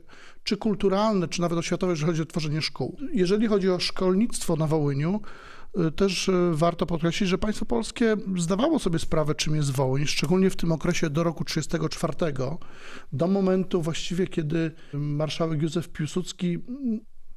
czy 0.43 0.57
kulturalne, 0.57 1.27
czy 1.27 1.41
nawet 1.41 1.57
oświatowe, 1.57 1.93
jeżeli 1.93 2.07
chodzi 2.07 2.21
o 2.21 2.25
tworzenie 2.25 2.61
szkół. 2.61 2.97
Jeżeli 3.13 3.47
chodzi 3.47 3.69
o 3.69 3.79
szkolnictwo 3.79 4.55
na 4.55 4.67
Wołyniu, 4.67 5.21
też 5.95 6.27
y, 6.27 6.51
warto 6.51 6.85
podkreślić, 6.85 7.29
że 7.29 7.37
państwo 7.37 7.65
polskie 7.65 8.15
zdawało 8.37 8.79
sobie 8.79 8.99
sprawę, 8.99 9.35
czym 9.35 9.55
jest 9.55 9.71
Wołyń, 9.71 10.05
szczególnie 10.05 10.49
w 10.49 10.55
tym 10.55 10.71
okresie 10.71 11.09
do 11.09 11.23
roku 11.23 11.45
1934, 11.45 12.33
do 13.13 13.27
momentu 13.27 13.81
właściwie, 13.81 14.27
kiedy 14.27 14.71
marszałek 14.93 15.61
Józef 15.61 15.89
Piłsudski 15.89 16.57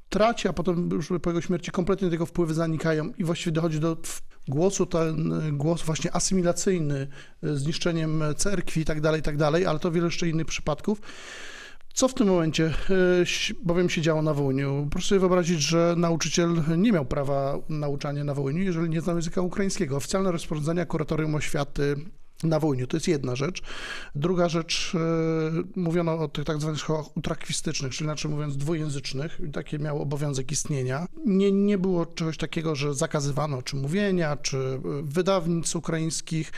traci, 0.08 0.48
a 0.48 0.52
potem 0.52 0.90
już 0.92 1.12
po 1.22 1.30
jego 1.30 1.40
śmierci 1.40 1.70
kompletnie 1.70 2.10
tego 2.10 2.26
wpływy 2.26 2.54
zanikają 2.54 3.12
i 3.18 3.24
właściwie 3.24 3.52
dochodzi 3.52 3.80
do 3.80 3.96
głosu, 4.48 4.86
ten 4.86 5.32
y, 5.32 5.52
głos 5.52 5.82
właśnie 5.82 6.16
asymilacyjny, 6.16 7.08
y, 7.44 7.56
zniszczeniem 7.58 8.22
cerkwi 8.36 8.80
i 8.80 8.84
tak 8.84 9.00
dalej, 9.00 9.22
tak 9.22 9.36
dalej, 9.36 9.66
ale 9.66 9.78
to 9.78 9.90
wiele 9.90 10.06
jeszcze 10.06 10.28
innych 10.28 10.46
przypadków. 10.46 11.00
Co 11.94 12.08
w 12.08 12.14
tym 12.14 12.26
momencie 12.28 12.70
ś- 13.22 13.54
bowiem 13.62 13.90
się 13.90 14.00
działo 14.02 14.22
na 14.22 14.34
Wołyniu? 14.34 14.88
Proszę 14.90 15.08
sobie 15.08 15.18
wyobrazić, 15.18 15.60
że 15.60 15.94
nauczyciel 15.98 16.62
nie 16.78 16.92
miał 16.92 17.04
prawa 17.04 17.58
nauczania 17.68 18.24
na 18.24 18.34
Wołyniu, 18.34 18.62
jeżeli 18.62 18.88
nie 18.90 19.00
znał 19.00 19.16
języka 19.16 19.40
ukraińskiego. 19.40 19.96
Oficjalne 19.96 20.32
rozporządzenia 20.32 20.86
kuratorium 20.86 21.34
oświaty 21.34 21.96
na 22.44 22.60
Wołyniu. 22.60 22.86
To 22.86 22.96
jest 22.96 23.08
jedna 23.08 23.36
rzecz. 23.36 23.62
Druga 24.14 24.48
rzecz, 24.48 24.94
y, 24.94 25.80
mówiono 25.80 26.18
o 26.18 26.28
tych 26.28 26.44
tak 26.44 26.60
zwanych 26.60 26.80
szkołach 26.80 27.16
utrakwistycznych, 27.16 27.92
czyli 27.92 28.04
inaczej 28.04 28.30
mówiąc 28.30 28.56
dwujęzycznych. 28.56 29.40
Takie 29.52 29.78
miało 29.78 30.00
obowiązek 30.00 30.52
istnienia. 30.52 31.06
Nie, 31.26 31.52
nie 31.52 31.78
było 31.78 32.06
czegoś 32.06 32.36
takiego, 32.36 32.74
że 32.74 32.94
zakazywano 32.94 33.62
czy 33.62 33.76
mówienia, 33.76 34.36
czy 34.36 34.56
y, 34.56 34.80
wydawnic 35.02 35.76
ukraińskich. 35.76 36.52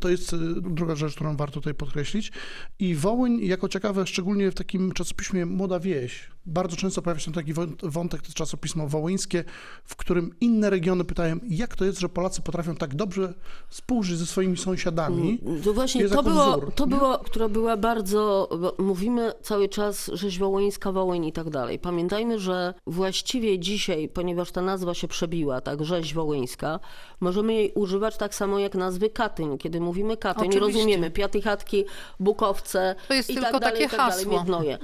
To 0.00 0.08
jest 0.08 0.32
y, 0.32 0.36
druga 0.60 0.96
rzecz, 0.96 1.14
którą 1.14 1.36
warto 1.36 1.54
tutaj 1.54 1.74
podkreślić. 1.74 2.32
I 2.78 2.94
Wołyń, 2.94 3.44
jako 3.44 3.68
ciekawe, 3.68 4.06
szczególnie 4.06 4.50
w 4.50 4.54
takim 4.54 4.92
czasopiśmie 4.92 5.46
Młoda 5.46 5.80
Wieś, 5.80 6.35
bardzo 6.46 6.76
często 6.76 7.02
pojawia 7.02 7.20
się 7.20 7.32
taki 7.32 7.54
wą- 7.54 7.76
wątek, 7.82 8.22
to 8.22 8.32
czasopismo 8.32 8.88
wołyńskie, 8.88 9.44
w 9.84 9.96
którym 9.96 10.34
inne 10.40 10.70
regiony 10.70 11.04
pytają, 11.04 11.36
jak 11.48 11.76
to 11.76 11.84
jest, 11.84 12.00
że 12.00 12.08
Polacy 12.08 12.42
potrafią 12.42 12.76
tak 12.76 12.94
dobrze 12.94 13.34
współżyć 13.68 14.18
ze 14.18 14.26
swoimi 14.26 14.56
sąsiadami. 14.56 15.38
To 15.64 15.72
właśnie 15.72 16.08
to 16.08 16.22
było, 16.22 16.50
wzór, 16.56 16.72
to 16.74 16.86
było, 16.86 17.18
która 17.18 17.48
była 17.48 17.76
bardzo, 17.76 18.48
mówimy 18.78 19.32
cały 19.42 19.68
czas 19.68 20.10
rzeź 20.14 20.38
wołyńska, 20.38 20.92
Wołyń 20.92 21.24
i 21.24 21.32
tak 21.32 21.50
dalej. 21.50 21.78
Pamiętajmy, 21.78 22.38
że 22.38 22.74
właściwie 22.86 23.58
dzisiaj, 23.58 24.08
ponieważ 24.08 24.52
ta 24.52 24.62
nazwa 24.62 24.94
się 24.94 25.08
przebiła, 25.08 25.60
tak, 25.60 25.84
rzeź 25.84 26.14
wołyńska, 26.14 26.80
możemy 27.20 27.54
jej 27.54 27.72
używać 27.74 28.16
tak 28.16 28.34
samo 28.34 28.58
jak 28.58 28.74
nazwy 28.74 29.10
Katyń. 29.10 29.58
Kiedy 29.58 29.80
mówimy 29.80 30.16
Katyń, 30.16 30.48
Oczywiście. 30.48 30.78
rozumiemy 30.78 31.10
Piaty 31.10 31.42
Chatki, 31.42 31.84
Bukowce 32.20 32.94
To 33.08 33.14
jest 33.14 33.30
i 33.30 33.34
tylko 33.34 33.50
tak 33.50 33.60
dalej, 33.60 33.74
takie 33.74 33.86
i 33.86 33.88
tak 33.88 33.98
dalej, 33.98 34.14
hasło. 34.24 34.32
Miednoje. 34.38 34.78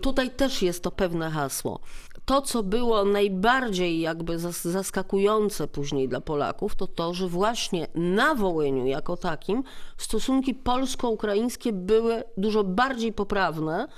Tutaj 0.00 0.30
też 0.30 0.62
jest 0.62 0.82
to 0.82 0.90
pewne 0.98 1.30
hasło. 1.30 1.80
To, 2.24 2.42
co 2.42 2.62
było 2.62 3.04
najbardziej 3.04 4.00
jakby 4.00 4.38
zas- 4.38 4.68
zaskakujące 4.68 5.68
później 5.68 6.08
dla 6.08 6.20
Polaków, 6.20 6.74
to 6.74 6.86
to, 6.86 7.14
że 7.14 7.28
właśnie 7.28 7.86
na 7.94 8.34
Wołyniu 8.34 8.86
jako 8.86 9.16
takim 9.16 9.62
stosunki 9.96 10.54
polsko-ukraińskie 10.54 11.72
były 11.72 12.22
dużo 12.36 12.64
bardziej 12.64 13.12
poprawne 13.12 13.88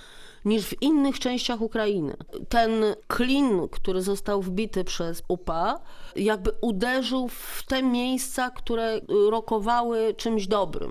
niż 0.45 0.64
w 0.64 0.83
innych 0.83 1.19
częściach 1.19 1.61
Ukrainy. 1.61 2.16
Ten 2.49 2.71
klin, 3.09 3.69
który 3.71 4.02
został 4.02 4.42
wbity 4.42 4.85
przez 4.85 5.23
UPA, 5.28 5.80
jakby 6.16 6.50
uderzył 6.61 7.28
w 7.28 7.62
te 7.69 7.83
miejsca, 7.83 8.50
które 8.50 9.00
rokowały 9.30 10.14
czymś 10.14 10.47
dobrym. 10.47 10.90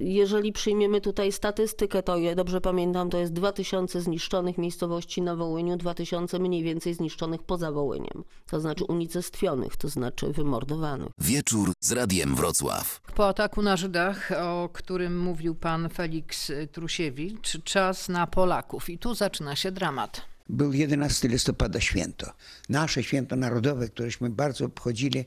Jeżeli 0.00 0.52
przyjmiemy 0.52 1.00
tutaj 1.00 1.32
statystykę, 1.32 2.02
to 2.02 2.18
ja 2.18 2.34
dobrze 2.34 2.60
pamiętam, 2.60 3.10
to 3.10 3.18
jest 3.18 3.32
2000 3.32 4.00
zniszczonych 4.00 4.58
miejscowości 4.58 5.22
na 5.22 5.36
Wołyniu, 5.36 5.76
2000 5.76 6.38
mniej 6.38 6.62
więcej 6.62 6.94
zniszczonych 6.94 7.42
poza 7.42 7.72
Wołyniem. 7.72 8.24
To 8.46 8.60
znaczy 8.60 8.84
unicestwionych, 8.84 9.76
to 9.76 9.88
znaczy 9.88 10.32
wymordowanych. 10.32 11.08
Wieczór 11.18 11.72
z 11.80 11.92
Radiem 11.92 12.36
Wrocław. 12.36 13.00
Po 13.14 13.28
ataku 13.28 13.62
na 13.62 13.76
Żydach, 13.76 14.32
o 14.42 14.68
którym 14.72 15.18
mówił 15.20 15.54
pan 15.54 15.88
Felix 15.88 16.52
Trusiewicz, 16.72 17.62
czas 17.64 18.08
na 18.08 18.26
Polaków. 18.26 18.90
I 18.90 18.98
tu 18.98 19.14
zaczyna 19.14 19.56
się 19.56 19.72
dramat. 19.72 20.22
Był 20.48 20.72
11 20.72 21.28
listopada 21.28 21.80
święto. 21.80 22.32
Nasze 22.68 23.02
święto 23.02 23.36
narodowe, 23.36 23.88
któreśmy 23.88 24.30
bardzo 24.30 24.64
obchodzili. 24.64 25.24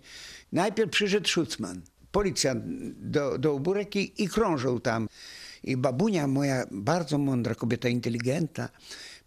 Najpierw 0.52 0.92
przyszedł 0.92 1.28
Szucman, 1.28 1.82
policjant 2.12 2.64
do, 2.98 3.38
do 3.38 3.62
i, 3.96 4.30
krążył 4.30 4.80
tam. 4.80 5.08
I 5.64 5.78
babunia 5.78 6.28
moja, 6.28 6.66
bardzo 6.72 7.18
mądra 7.18 7.56
kobieta, 7.56 7.90
inteligentna, 7.90 8.70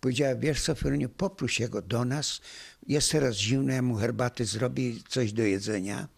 powiedziała, 0.00 0.34
wiesz 0.34 0.62
co, 0.62 0.74
Firuniu, 0.74 1.08
poproś 1.08 1.60
jego 1.60 1.82
do 1.82 2.04
nas. 2.04 2.40
Jest 2.86 3.12
teraz 3.12 3.36
zimno, 3.36 3.72
ja 3.72 3.82
mu 3.82 3.94
herbaty 3.94 4.44
zrobię, 4.44 4.92
coś 5.08 5.32
do 5.32 5.42
jedzenia, 5.42 6.08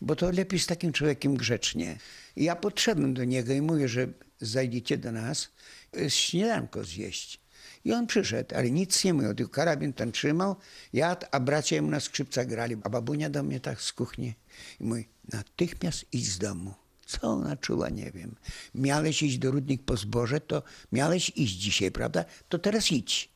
bo 0.00 0.16
to 0.16 0.30
lepiej 0.30 0.58
z 0.58 0.66
takim 0.66 0.92
człowiekiem 0.92 1.34
grzecznie. 1.36 1.98
I 2.36 2.44
ja 2.44 2.56
podszedłem 2.56 3.14
do 3.14 3.24
niego 3.24 3.52
i 3.52 3.60
mówię, 3.60 3.88
że 3.88 4.08
zajdziecie 4.40 4.98
do 4.98 5.12
nas, 5.12 5.48
y, 5.96 6.10
śniadanko 6.10 6.84
zjeść. 6.84 7.41
I 7.84 7.92
on 7.92 8.06
przyszedł, 8.06 8.54
ale 8.54 8.70
nic 8.70 9.04
nie 9.04 9.14
mówił, 9.14 9.34
tylko 9.34 9.52
karabin 9.52 9.92
ten 9.92 10.12
trzymał, 10.12 10.56
jadł, 10.92 11.26
a 11.30 11.40
bracia 11.40 11.76
jemu 11.76 11.90
na 11.90 12.00
skrzypcach 12.00 12.46
grali. 12.46 12.76
A 12.84 12.90
babunia 12.90 13.30
do 13.30 13.42
mnie 13.42 13.60
tak 13.60 13.80
z 13.80 13.92
kuchni 13.92 14.34
i 14.80 14.84
mówi, 14.84 15.08
natychmiast 15.32 16.04
idź 16.12 16.28
z 16.28 16.38
domu. 16.38 16.74
Co 17.06 17.28
ona 17.28 17.56
czuła, 17.56 17.88
nie 17.88 18.10
wiem. 18.10 18.34
Miałeś 18.74 19.22
iść 19.22 19.38
do 19.38 19.50
Rudnik 19.50 19.84
po 19.84 19.96
zboże, 19.96 20.40
to 20.40 20.62
miałeś 20.92 21.32
iść 21.36 21.54
dzisiaj, 21.54 21.90
prawda? 21.90 22.24
To 22.48 22.58
teraz 22.58 22.92
idź. 22.92 23.32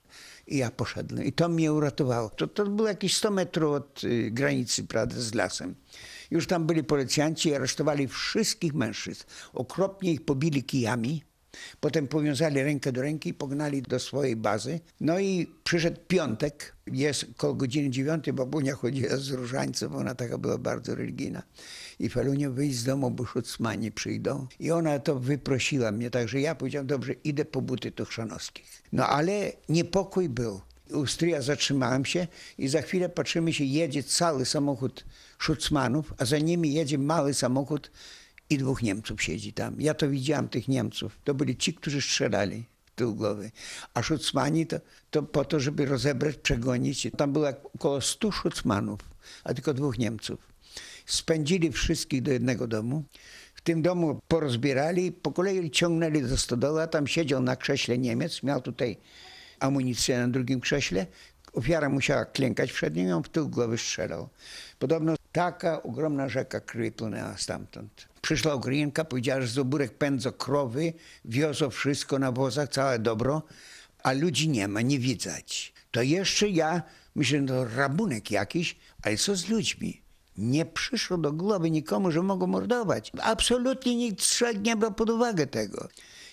I 0.47 0.57
ja 0.57 0.71
poszedłem. 0.71 1.25
I 1.25 1.33
to 1.33 1.49
mnie 1.49 1.73
uratowało. 1.73 2.31
To, 2.31 2.47
to 2.47 2.65
było 2.65 2.89
jakieś 2.89 3.17
100 3.17 3.31
metrów 3.31 3.75
od 3.75 4.05
y, 4.05 4.31
granicy, 4.31 4.85
prawda, 4.85 5.21
z 5.21 5.35
lasem. 5.35 5.75
Już 6.31 6.47
tam 6.47 6.67
byli 6.67 6.85
policjanci 6.85 7.49
i 7.49 7.55
aresztowali 7.55 8.09
wszystkich 8.09 8.75
mężczyzn. 8.75 9.25
Okropnie 9.53 10.13
ich 10.13 10.25
pobili 10.25 10.65
kijami. 10.65 11.23
Potem 11.81 12.09
powiązali 12.09 12.63
rękę 12.63 12.93
do 12.93 13.03
ręki 13.03 13.29
i 13.29 13.35
pognali 13.35 13.83
do 13.83 13.99
swojej 13.99 14.37
bazy. 14.37 14.81
No 15.01 15.19
i 15.19 15.47
przyszedł 15.65 16.01
piątek, 16.09 16.77
jest 16.87 17.27
koło 17.37 17.55
godziny 17.55 17.91
dziewiątej, 17.91 18.33
babunia 18.33 18.75
chodziła 18.75 19.17
z 19.17 19.31
różańcem, 19.31 19.97
ona 19.97 20.15
taka 20.15 20.39
była 20.39 20.59
bardzo 20.59 20.95
religijna. 20.95 21.43
I 21.99 22.09
Felunio 22.09 22.53
wyjść 22.53 22.77
z 22.77 22.85
domu, 22.85 23.11
bo 23.11 23.25
szucmani 23.25 23.93
przyjdą. 23.93 24.47
I 24.61 24.71
ona 24.71 24.99
to 24.99 25.19
wyprosiła 25.19 25.93
mnie, 25.93 26.11
także 26.11 26.41
ja 26.41 26.55
powiedziałem, 26.55 26.87
dobrze, 26.87 27.13
idę 27.13 27.45
po 27.45 27.63
buty 27.63 27.93
Tuchszanowskich. 27.93 28.83
No 28.93 29.07
ale 29.07 29.53
niepokój 29.69 30.29
był. 30.29 30.61
U 30.91 31.07
stryja 31.07 31.43
zatrzymałem 31.43 32.05
się 32.05 32.27
i 32.59 32.69
za 32.69 32.83
chwilę 32.83 33.09
patrzymy 33.09 33.53
się, 33.53 33.65
jedzie 33.65 34.03
cały 34.03 34.47
samochód 34.47 35.05
szucmanów, 35.39 36.15
a 36.19 36.25
za 36.25 36.39
nimi 36.39 36.75
jedzie 36.75 36.99
mały 36.99 37.35
samochód 37.35 37.91
i 38.51 38.59
dwóch 38.59 38.83
Niemców 38.83 39.23
siedzi 39.23 39.53
tam. 39.53 39.81
Ja 39.81 39.95
to 39.95 40.09
widziałem, 40.09 40.49
tych 40.49 40.69
Niemców. 40.69 41.19
To 41.25 41.35
byli 41.35 41.57
ci, 41.57 41.75
którzy 41.75 42.01
strzelali 42.01 42.65
w 42.87 42.91
tył 42.91 43.15
głowy. 43.15 43.51
A 43.95 44.03
szucmani 44.03 44.67
to, 44.67 44.77
to 45.11 45.23
po 45.23 45.45
to, 45.45 45.61
żeby 45.61 45.87
rozebrać, 45.87 46.37
przegonić. 46.37 47.09
Tam 47.17 47.33
było 47.33 47.49
około 47.75 48.01
100 48.01 48.33
szucmanów, 48.33 49.01
a 49.45 49.55
tylko 49.55 49.75
dwóch 49.75 49.99
Niemców. 49.99 50.39
Spędzili 51.07 51.73
wszystkich 51.73 52.23
do 52.23 52.33
jednego 52.33 52.67
domu. 52.67 53.05
W 53.55 53.61
tym 53.61 53.83
domu 53.83 54.21
porozbierali, 54.29 55.13
po 55.13 55.33
kolei 55.33 55.71
ciągnęli 55.71 56.23
do 56.23 56.37
stodoły, 56.37 56.83
a 56.83 56.87
tam 56.87 57.07
siedział 57.07 57.43
na 57.43 57.57
krześle 57.57 57.99
Niemiec, 57.99 58.43
miał 58.43 58.63
tutaj 58.63 58.97
amunicję 59.61 60.19
na 60.19 60.29
drugim 60.29 60.61
krześle. 60.61 61.07
Ofiara 61.53 61.89
musiała 61.89 62.25
klękać 62.25 62.73
przed 62.73 62.97
nim 62.97 63.11
on 63.11 63.23
w 63.23 63.29
tył 63.29 63.49
głowy 63.49 63.79
strzelał. 63.79 64.29
Podobno 64.79 65.16
taka 65.37 65.83
ogromna 65.83 66.29
rzeka 66.29 66.61
płynęła 66.97 67.37
stamtąd. 67.37 68.09
Przyszła 68.23 68.55
Ukrainka, 68.55 69.05
powiedziała, 69.05 69.41
że 69.41 69.47
z 69.47 69.59
obórek 69.59 69.99
pędzą 69.99 70.33
krowy, 70.33 70.93
wiozą 71.25 71.71
wszystko 71.71 72.19
na 72.19 72.33
wozach, 72.33 72.69
całe 72.69 72.99
dobro, 72.99 73.43
a 74.03 74.13
ludzi 74.13 74.49
nie 74.49 74.69
ma, 74.69 74.81
nie 74.81 74.99
widać. 74.99 75.73
To 75.91 76.03
jeszcze 76.03 76.49
ja 76.49 76.83
myślę, 77.15 77.41
no 77.41 77.65
rabunek 77.65 78.31
jakiś, 78.31 78.77
ale 79.03 79.17
co 79.17 79.37
z 79.37 79.49
ludźmi? 79.49 80.03
Nie 80.37 80.67
przyszło 80.67 81.19
do 81.19 81.33
głowy 81.33 81.71
nikomu, 81.71 82.11
że 82.11 82.23
mogą 82.23 82.47
mordować. 82.47 83.13
Absolutnie 83.23 83.97
nikt 83.97 84.23
nie 84.65 84.77
brał 84.77 84.93
pod 84.93 85.11
uwagę 85.11 85.47
tego. 85.47 85.89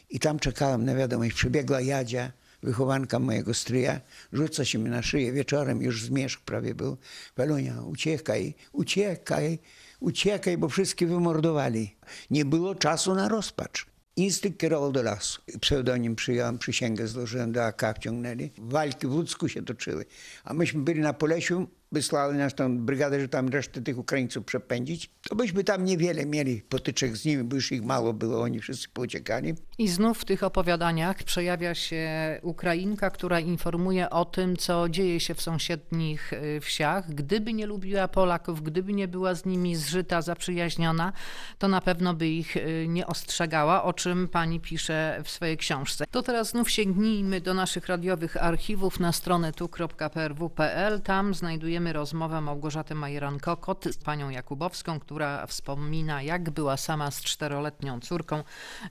I 0.10 0.20
tam 0.20 0.40
czekałem 0.40 0.86
na 0.86 0.96
wiadomość. 0.96 1.34
Przybiegła 1.34 1.82
Jadzia, 1.82 2.32
wychowanka 2.64 3.20
mojego 3.20 3.54
stryja, 3.54 4.02
rzuca 4.34 4.66
się 4.66 4.80
mi 4.80 4.90
na 4.90 5.02
szyję. 5.02 5.32
Wieczorem 5.32 5.82
już 5.82 6.04
zmierzch 6.04 6.42
prawie 6.42 6.76
był. 6.76 6.98
Pelunia, 7.36 7.82
uciekaj, 7.82 8.54
uciekaj, 8.72 9.60
uciekaj, 10.00 10.58
bo 10.58 10.70
wszystkich 10.70 11.10
wymordowali. 11.10 11.96
Nie 12.32 12.46
było 12.46 12.76
czasu 12.76 13.16
na 13.16 13.28
rozpacz. 13.28 13.86
Instynkt 14.16 14.60
kierował 14.60 14.92
do 14.92 15.04
lasu. 15.04 15.42
Pseudonim 15.62 16.16
przyjąłem, 16.16 16.58
przysięgę 16.58 17.08
złożyłem, 17.08 17.52
do 17.52 17.66
AK 17.66 17.84
wciągnęli. 17.96 18.52
Walki 18.58 19.08
w 19.08 19.14
Łódzku 19.14 19.50
się 19.50 19.66
toczyły. 19.66 20.06
A 20.44 20.54
myśmy 20.54 20.82
byli 20.82 21.00
na 21.00 21.14
Polesiu, 21.14 21.68
wysłali 21.94 22.38
nas 22.38 22.56
tą 22.56 22.78
brygadę, 22.78 23.20
że 23.20 23.28
tam 23.28 23.48
resztę 23.48 23.82
tych 23.82 23.98
Ukraińców 23.98 24.46
przepędzić. 24.46 25.10
To 25.30 25.36
byśmy 25.36 25.64
tam 25.64 25.86
niewiele 25.86 26.26
mieli 26.26 26.62
potyczek 26.62 27.18
z 27.18 27.26
nimi, 27.26 27.44
bo 27.44 27.56
już 27.56 27.72
ich 27.72 27.84
mało 27.84 28.14
było, 28.14 28.42
oni 28.42 28.60
wszyscy 28.60 28.90
pouciekali. 28.90 29.54
I 29.78 29.88
znów 29.88 30.20
w 30.20 30.26
tych 30.26 30.44
opowiadaniach 30.44 31.24
przejawia 31.24 31.76
się 31.76 32.40
Ukrainka, 32.42 33.10
która 33.10 33.40
informuje 33.40 34.10
o 34.10 34.26
tym, 34.26 34.58
co 34.58 34.90
dzieje 34.90 35.20
się 35.20 35.36
w 35.36 35.42
sąsiednich 35.42 36.34
y, 36.34 36.60
wsiach. 36.62 37.14
Gdyby 37.14 37.54
nie 37.54 37.66
lubiła 37.66 38.08
Polaków, 38.08 38.64
gdyby 38.64 38.94
nie 38.94 39.08
była 39.08 39.36
z 39.36 39.46
nimi 39.46 39.76
zżyta, 39.76 40.22
zaprzyjaźniona, 40.22 41.14
to 41.58 41.68
na 41.68 41.82
pewno 41.82 42.14
by 42.14 42.28
ich 42.28 42.58
y, 42.58 42.86
nie 42.88 43.08
ostrzegała, 43.08 43.84
o 43.84 43.94
czym 43.94 44.28
pani 44.28 44.60
pisze 44.60 45.22
w 45.24 45.30
swojej 45.30 45.58
książce. 45.58 46.06
To 46.12 46.22
teraz 46.22 46.50
znów 46.50 46.72
sięgnijmy 46.72 47.42
do 47.42 47.54
naszych 47.54 47.88
radiowych 47.88 48.44
archiwów 48.44 49.00
na 49.00 49.12
stronę 49.12 49.54
tu.prw.pl. 49.54 51.02
Tam 51.02 51.34
znajdujemy 51.34 51.83
rozmowę 51.88 52.42
Małgorzaty 52.42 52.96
Majeran-Kokot 52.96 53.92
z 53.92 53.98
panią 53.98 54.30
Jakubowską, 54.30 55.00
która 55.00 55.48
wspomina, 55.48 56.22
jak 56.22 56.50
była 56.50 56.78
sama 56.78 57.12
z 57.12 57.22
czteroletnią 57.22 58.00
córką, 58.00 58.44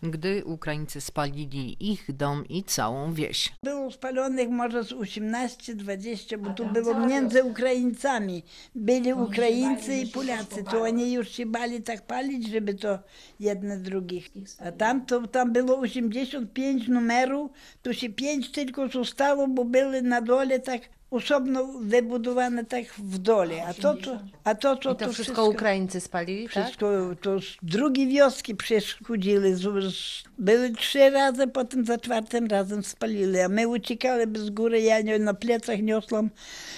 gdy 0.03 0.45
Ukraińcy 0.45 1.01
spalili 1.01 1.91
ich 1.91 2.17
dom 2.17 2.49
i 2.49 2.65
całą 2.65 3.13
wieś. 3.13 3.53
Było 3.65 3.91
spalonych 3.91 4.49
może 4.49 4.85
z 4.85 4.93
18-20, 4.93 6.39
bo 6.39 6.51
tu 6.51 6.67
było 6.67 7.07
między 7.07 7.45
Ukraińcami. 7.45 8.43
Byli 8.75 9.13
Ukraińcy 9.13 9.97
i 9.97 10.07
Polacy, 10.07 10.65
to 10.65 10.83
oni 10.83 11.13
już 11.13 11.29
się 11.29 11.47
bali 11.47 11.83
tak 11.83 12.07
palić, 12.07 12.49
żeby 12.49 12.75
to 12.75 12.99
jedne 13.41 13.77
drugich. 13.77 14.31
A 14.59 14.73
tam 14.73 15.07
to 15.07 15.27
tam 15.27 15.53
było 15.53 15.79
85 15.79 16.89
numerów, 16.89 17.51
to 17.83 17.93
się 17.93 18.09
5 18.11 18.51
tylko 18.51 18.89
zostało, 18.89 19.49
bo 19.49 19.65
były 19.65 20.03
na 20.03 20.21
dole 20.21 20.61
tak 20.61 20.81
osobno 21.13 21.67
wybudowane 21.81 22.65
tak 22.65 22.85
w 22.85 23.19
dole. 23.19 23.65
A 23.67 23.75
to, 23.75 23.95
to, 23.95 24.19
a 24.45 24.55
to, 24.55 24.77
to, 24.77 24.93
I 24.93 24.97
to, 24.97 25.13
wszystko 25.13 25.47
Ukraińcy 25.49 26.01
spalili, 26.01 26.49
tak? 26.49 26.65
wszystko, 26.65 26.87
to 27.21 27.41
z 27.41 27.57
drugiej 27.63 28.09
wioski 28.09 28.55
z, 29.57 30.25
były 30.39 30.71
trzy 30.71 31.11
razy, 31.11 31.47
potem 31.47 31.85
za 31.85 31.99
czwartym 31.99 32.47
razem 32.47 32.83
spalili. 32.83 33.41
A 33.41 33.49
my 33.49 33.69
uciekali 33.69 34.39
z 34.39 34.51
góry, 34.51 34.81
ja 34.81 35.19
na 35.19 35.35
plecach 35.35 35.83
niosłam 35.83 36.31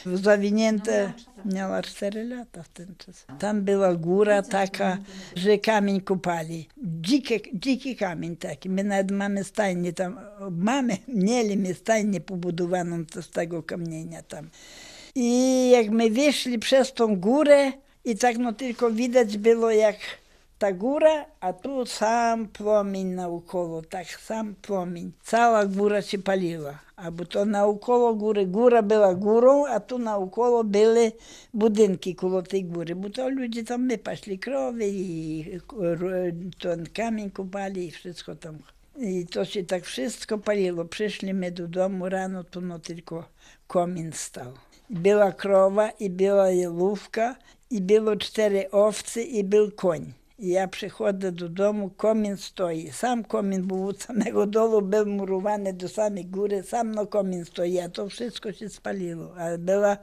zawinięte. 0.07 1.13
Miała 1.45 1.83
4 1.83 2.25
lata 2.25 2.63
w 2.63 2.69
ten 2.69 2.95
czas. 2.99 3.27
Tam 3.39 3.63
była 3.63 3.95
góra 3.95 4.43
taka, 4.43 4.99
że 5.37 5.59
kamień 5.59 6.01
kupali. 6.01 6.69
Dziki, 6.85 7.41
dziki 7.55 7.97
kamień 7.97 8.37
taki. 8.37 8.71
My 8.71 8.85
nawet 8.85 9.11
mamy 9.11 9.45
stajnię 9.45 9.93
tam. 9.93 10.21
Mamy, 10.51 10.97
mieliśmy 11.09 11.75
stajnię 11.75 12.21
pobudowaną 12.21 13.05
z 13.21 13.31
tego 13.31 13.63
kamienia 13.63 14.23
tam. 14.23 14.51
I 15.15 15.71
jak 15.71 15.91
my 15.91 16.11
wyszli 16.11 16.59
przez 16.59 16.93
tą 16.93 17.17
górę 17.17 17.73
i 18.05 18.17
tak 18.17 18.39
no 18.39 18.53
tylko 18.53 18.91
widać 18.91 19.39
było 19.39 19.71
jak 19.71 19.97
ta 20.65 20.73
góra, 20.73 21.27
a 21.41 21.53
tu 21.53 21.87
sam 21.87 22.49
płomień 22.49 23.07
naokoło, 23.07 23.83
tak 23.83 24.07
sam 24.07 24.55
płomień. 24.55 25.13
Cała 25.23 25.67
góra 25.67 26.03
się 26.03 26.19
paliła. 26.19 26.79
A 26.97 27.11
bo 27.11 27.25
to 27.25 27.45
naokoło 27.45 28.15
góry, 28.15 28.47
góra 28.47 28.83
była 28.83 29.15
górą, 29.15 29.67
a 29.67 29.81
tu 29.81 29.99
naokoło 29.99 30.65
były 30.65 31.13
budynki 31.55 32.15
koło 32.15 32.43
tej 32.43 32.65
góry, 32.65 32.95
bo 32.97 33.11
to 33.11 33.29
ludzie 33.29 33.65
tam 33.65 33.87
my 33.87 33.99
krowy 34.41 34.89
i 34.89 35.45
ten 36.61 36.87
kamień 36.87 37.31
kupali 37.31 37.87
i 37.87 37.91
wszystko 37.91 38.35
tam. 38.35 38.59
I 38.99 39.27
to 39.27 39.45
się 39.45 39.65
tak 39.65 39.85
wszystko 39.85 40.39
paliło. 40.39 40.85
Przyszli 40.85 41.35
my 41.35 41.53
do 41.53 41.69
domu 41.69 42.09
rano, 42.09 42.45
to 42.45 42.61
no 42.61 42.79
tylko 42.79 43.25
komin 43.67 44.13
stał. 44.13 44.53
Była 44.91 45.33
krowa 45.33 45.91
i 45.91 46.11
była 46.11 46.51
jelówka 46.51 47.37
i 47.71 47.81
było 47.81 48.17
cztery 48.17 48.71
owce 48.71 49.23
i 49.23 49.45
był 49.45 49.71
koń. 49.71 50.13
Przychodzę 50.71 51.33
do 51.33 51.49
domu, 51.49 51.91
komin 51.97 52.37
stoi. 52.37 52.91
Sam 52.93 53.25
komin 53.25 53.63
był 53.63 53.89
od 53.89 54.03
samego 54.03 54.47
dolu, 54.47 54.83
był 54.83 55.07
murowany 55.07 55.73
do 55.73 55.89
samej 55.89 56.27
góry, 56.27 56.63
sam 56.63 56.95
no 56.95 57.07
komin 57.07 57.45
stoi, 57.45 57.79
a 57.79 57.89
to 57.89 58.09
wszystko 58.09 58.53
się 58.53 58.69
spaliło. 58.69 59.37
A 59.37 59.59
była, 59.59 59.97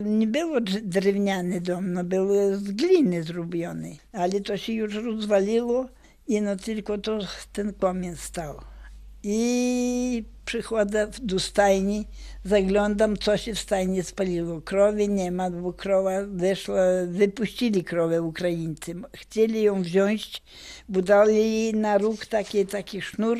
nie 0.00 0.26
było 0.26 0.60
drz- 0.60 0.80
drewniany 0.82 1.60
dom, 1.60 1.92
no 1.92 2.04
był 2.04 2.28
z 2.56 2.72
gliny 2.72 3.22
zrobiony, 3.22 3.96
ale 4.12 4.40
to 4.40 4.56
się 4.56 4.72
już 4.72 4.94
rozwaliło 4.94 5.86
i 6.28 6.40
no 6.40 6.56
tylko 6.56 6.98
to 6.98 7.18
ten 7.52 7.72
komin 7.72 8.16
stał. 8.16 8.75
I 9.22 10.24
przychodzę 10.44 11.08
do 11.22 11.40
stajni, 11.40 12.06
zaglądam, 12.44 13.16
co 13.16 13.36
się 13.36 13.54
w 13.54 13.58
stajni 13.58 14.02
spaliło. 14.02 14.60
Krowy 14.60 15.08
nie 15.08 15.32
ma, 15.32 15.50
bo 15.50 15.72
krowa 15.72 16.10
wyszła, 16.26 16.82
wypuścili 17.06 17.84
krowę 17.84 18.22
Ukraińcy. 18.22 18.94
Chcieli 19.14 19.62
ją 19.62 19.82
wziąć, 19.82 20.42
bo 20.88 21.02
dali 21.02 21.36
jej 21.36 21.74
na 21.74 21.98
róg 21.98 22.26
taki, 22.26 22.66
taki 22.66 23.02
sznur 23.02 23.38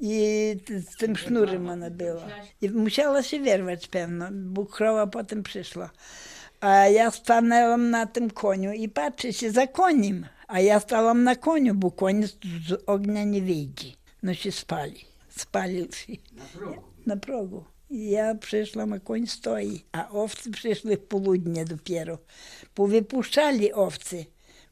i 0.00 0.56
z 0.90 0.96
tym 0.96 1.16
sznurem 1.16 1.68
ona 1.68 1.90
była. 1.90 2.26
I 2.62 2.70
musiała 2.70 3.22
się 3.22 3.40
wyrwać 3.40 3.88
pewno, 3.88 4.28
bo 4.32 4.66
krowa 4.66 5.06
potem 5.06 5.42
przyszła. 5.42 5.90
A 6.60 6.88
ja 6.88 7.10
stanęłam 7.10 7.90
na 7.90 8.06
tym 8.06 8.30
koniu 8.30 8.72
i 8.72 8.88
patrzę 8.88 9.32
się 9.32 9.50
za 9.50 9.66
koniem. 9.66 10.26
A 10.48 10.60
ja 10.60 10.80
stałam 10.80 11.24
na 11.24 11.36
koniu, 11.36 11.74
bo 11.74 11.90
koń 11.90 12.26
z 12.68 12.82
ognia 12.86 13.24
nie 13.24 13.42
wyjdzie. 13.42 13.88
No 14.22 14.34
się 14.34 14.52
spali. 14.52 15.07
Spalił 15.38 15.92
się. 15.92 16.12
Na 17.06 17.16
progu. 17.16 17.64
I 17.90 18.10
ja 18.10 18.34
przyszłam, 18.34 18.92
a 18.92 19.00
koń 19.00 19.26
stoi. 19.26 19.84
A 19.92 20.08
owce 20.10 20.50
przyszły 20.50 20.96
w 20.96 21.00
południe 21.00 21.64
dopiero. 21.64 22.18
Powypuszczali 22.74 23.72
owce. 23.72 24.16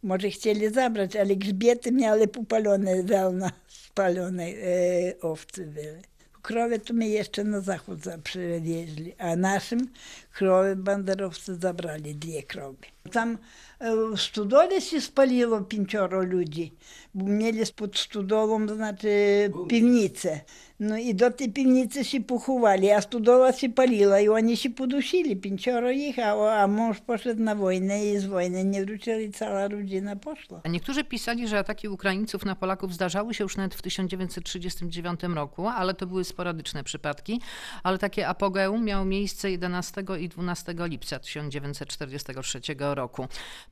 Może 0.02 0.30
chcieli 0.30 0.70
zabrać, 0.70 1.16
ale 1.16 1.36
grzbiety 1.36 1.92
miały 1.92 2.28
popalone 2.28 3.02
wełna, 3.02 3.50
spalone 3.68 4.44
e, 4.44 5.20
owce 5.20 5.62
były. 5.66 6.02
Krowy 6.42 6.78
to 6.78 6.94
my 6.94 7.08
jeszcze 7.08 7.44
na 7.44 7.60
zachód 7.60 8.02
za- 8.04 8.18
przywieźli, 8.18 9.14
a 9.18 9.36
naszym 9.36 9.88
krowy 10.32 10.76
banderowcy 10.76 11.56
zabrali 11.56 12.14
dwie 12.14 12.42
krowy. 12.42 12.78
W 14.14 14.20
stodole 14.20 14.80
się 14.80 15.00
spaliło 15.00 15.60
pięcioro 15.60 16.22
ludzi, 16.22 16.72
bo 17.14 17.26
mieli 17.26 17.60
pod 17.76 17.98
stodolą, 17.98 18.68
znaczy 18.68 19.08
piwnicę. 19.68 20.40
No 20.80 20.98
i 20.98 21.14
do 21.14 21.30
tej 21.30 21.52
piwnicy 21.52 22.04
się 22.04 22.20
pochowali, 22.20 22.90
a 22.90 23.00
stodola 23.00 23.52
się 23.52 23.68
paliła 23.68 24.20
i 24.20 24.28
oni 24.28 24.56
się 24.56 24.70
podusili, 24.70 25.36
pięcioro 25.36 25.90
ich, 25.90 26.18
a, 26.18 26.62
a 26.62 26.66
mąż 26.66 27.00
poszedł 27.00 27.42
na 27.42 27.54
wojnę 27.54 28.06
i 28.06 28.18
z 28.18 28.26
wojny 28.26 28.64
nie 28.64 28.84
wrócili, 28.84 29.32
cała 29.32 29.68
rodzina 29.68 30.16
poszła. 30.16 30.60
Niektórzy 30.68 31.04
pisali, 31.04 31.48
że 31.48 31.58
ataki 31.58 31.88
Ukraińców 31.88 32.44
na 32.44 32.56
Polaków 32.56 32.94
zdarzały 32.94 33.34
się 33.34 33.44
już 33.44 33.56
nawet 33.56 33.74
w 33.74 33.82
1939 33.82 35.20
roku, 35.34 35.68
ale 35.68 35.94
to 35.94 36.06
były 36.06 36.24
sporadyczne 36.24 36.84
przypadki. 36.84 37.40
Ale 37.82 37.98
takie 37.98 38.28
apogeum 38.28 38.84
miało 38.84 39.04
miejsce 39.04 39.50
11 39.50 40.04
i 40.20 40.28
12 40.28 40.74
lipca 40.78 41.18
1943 41.18 42.60
roku. 42.78 42.95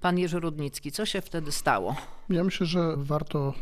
Pan 0.01 0.19
Jerzy 0.19 0.41
Rudnicki, 0.41 0.93
co 0.93 1.07
się 1.07 1.21
wtedy 1.21 1.53
stało? 1.53 1.97
Ja 2.29 2.45
myślę, 2.45 2.67
że 2.67 2.95
warto 2.97 3.55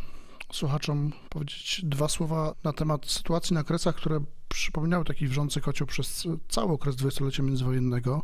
słuchaczom 0.53 1.13
powiedzieć 1.31 1.81
dwa 1.85 2.09
słowa 2.09 2.55
na 2.65 2.73
temat 2.73 3.07
sytuacji 3.07 3.55
na 3.55 3.65
Kresach, 3.65 3.97
które 3.97 4.21
przypominały 4.55 5.05
taki 5.05 5.29
wrzący 5.29 5.61
kocioł 5.61 5.87
przez 5.87 6.25
cały 6.49 6.73
okres 6.73 6.97
dwudziestolecia 6.97 7.43
międzywojennego, 7.43 8.23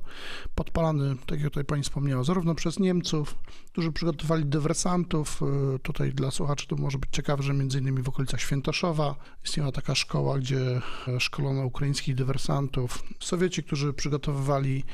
podpalany, 0.54 1.16
tak 1.26 1.40
jak 1.40 1.50
tutaj 1.50 1.64
pani 1.64 1.82
wspomniała, 1.82 2.24
zarówno 2.24 2.54
przez 2.54 2.78
Niemców, 2.78 3.34
którzy 3.72 3.92
przygotowywali 3.92 4.44
dywersantów. 4.44 5.40
Y, 5.74 5.78
Tutaj 5.78 6.12
dla 6.12 6.30
słuchaczy 6.30 6.66
to 6.66 6.76
może 6.76 6.98
być 6.98 7.10
ciekawe, 7.12 7.42
że 7.42 7.54
między 7.54 7.78
innymi 7.78 8.02
w 8.02 8.08
okolicach 8.08 8.40
Świętoszowa 8.40 9.14
istniała 9.44 9.72
taka 9.72 9.94
szkoła, 9.94 10.38
gdzie 10.38 10.80
e, 11.08 11.20
szkolono 11.20 11.64
ukraińskich 11.64 12.14
dywersantów. 12.14 13.02
Sowieci, 13.20 13.62
którzy 13.64 13.92
przygotowywali 13.92 14.84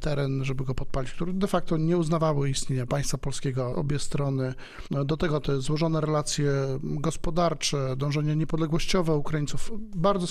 teren, 0.00 0.44
żeby 0.44 0.64
go 0.64 0.74
podpalić, 0.74 1.12
które 1.12 1.32
de 1.32 1.46
facto 1.46 1.76
nie 1.76 1.96
uznawały 1.96 2.50
istnienia 2.50 2.86
państwa 2.86 3.18
polskiego, 3.18 3.74
obie 3.74 3.98
strony. 3.98 4.54
No, 4.90 5.04
Do 5.04 5.16
tego 5.16 5.40
te 5.40 5.60
złożone 5.60 6.00
relacje 6.00 6.52
gospodarcze, 6.82 7.96
dążenia 7.96 8.34
niepodległościowe 8.34 9.16
Ukraińców, 9.16 9.72
bardzo 9.96 10.26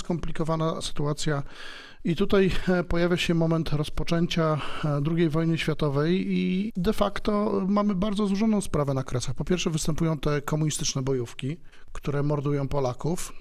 skomplikowana 0.50 0.82
sytuacja. 0.82 1.44
I 2.04 2.16
tutaj 2.16 2.52
e, 2.68 2.84
pojawia 2.84 3.18
się 3.18 3.34
moment 3.34 3.70
rozpoczęcia 3.74 4.62
e, 4.86 5.02
II 5.18 5.30
wojny 5.30 5.58
światowej 5.58 6.26
i 6.28 6.72
de 6.78 6.94
facto 6.94 7.62
mamy 7.68 7.96
bardzo 7.96 8.28
złożoną 8.28 8.62
sprawę 8.62 8.94
na 8.94 9.04
Kresach. 9.04 9.36
Po 9.36 9.46
pierwsze 9.46 9.70
występują 9.70 10.18
te 10.18 10.42
komunistyczne 10.42 11.02
bojówki, 11.02 11.58
które 11.92 12.24
mordują 12.24 12.68
Polaków, 12.68 13.34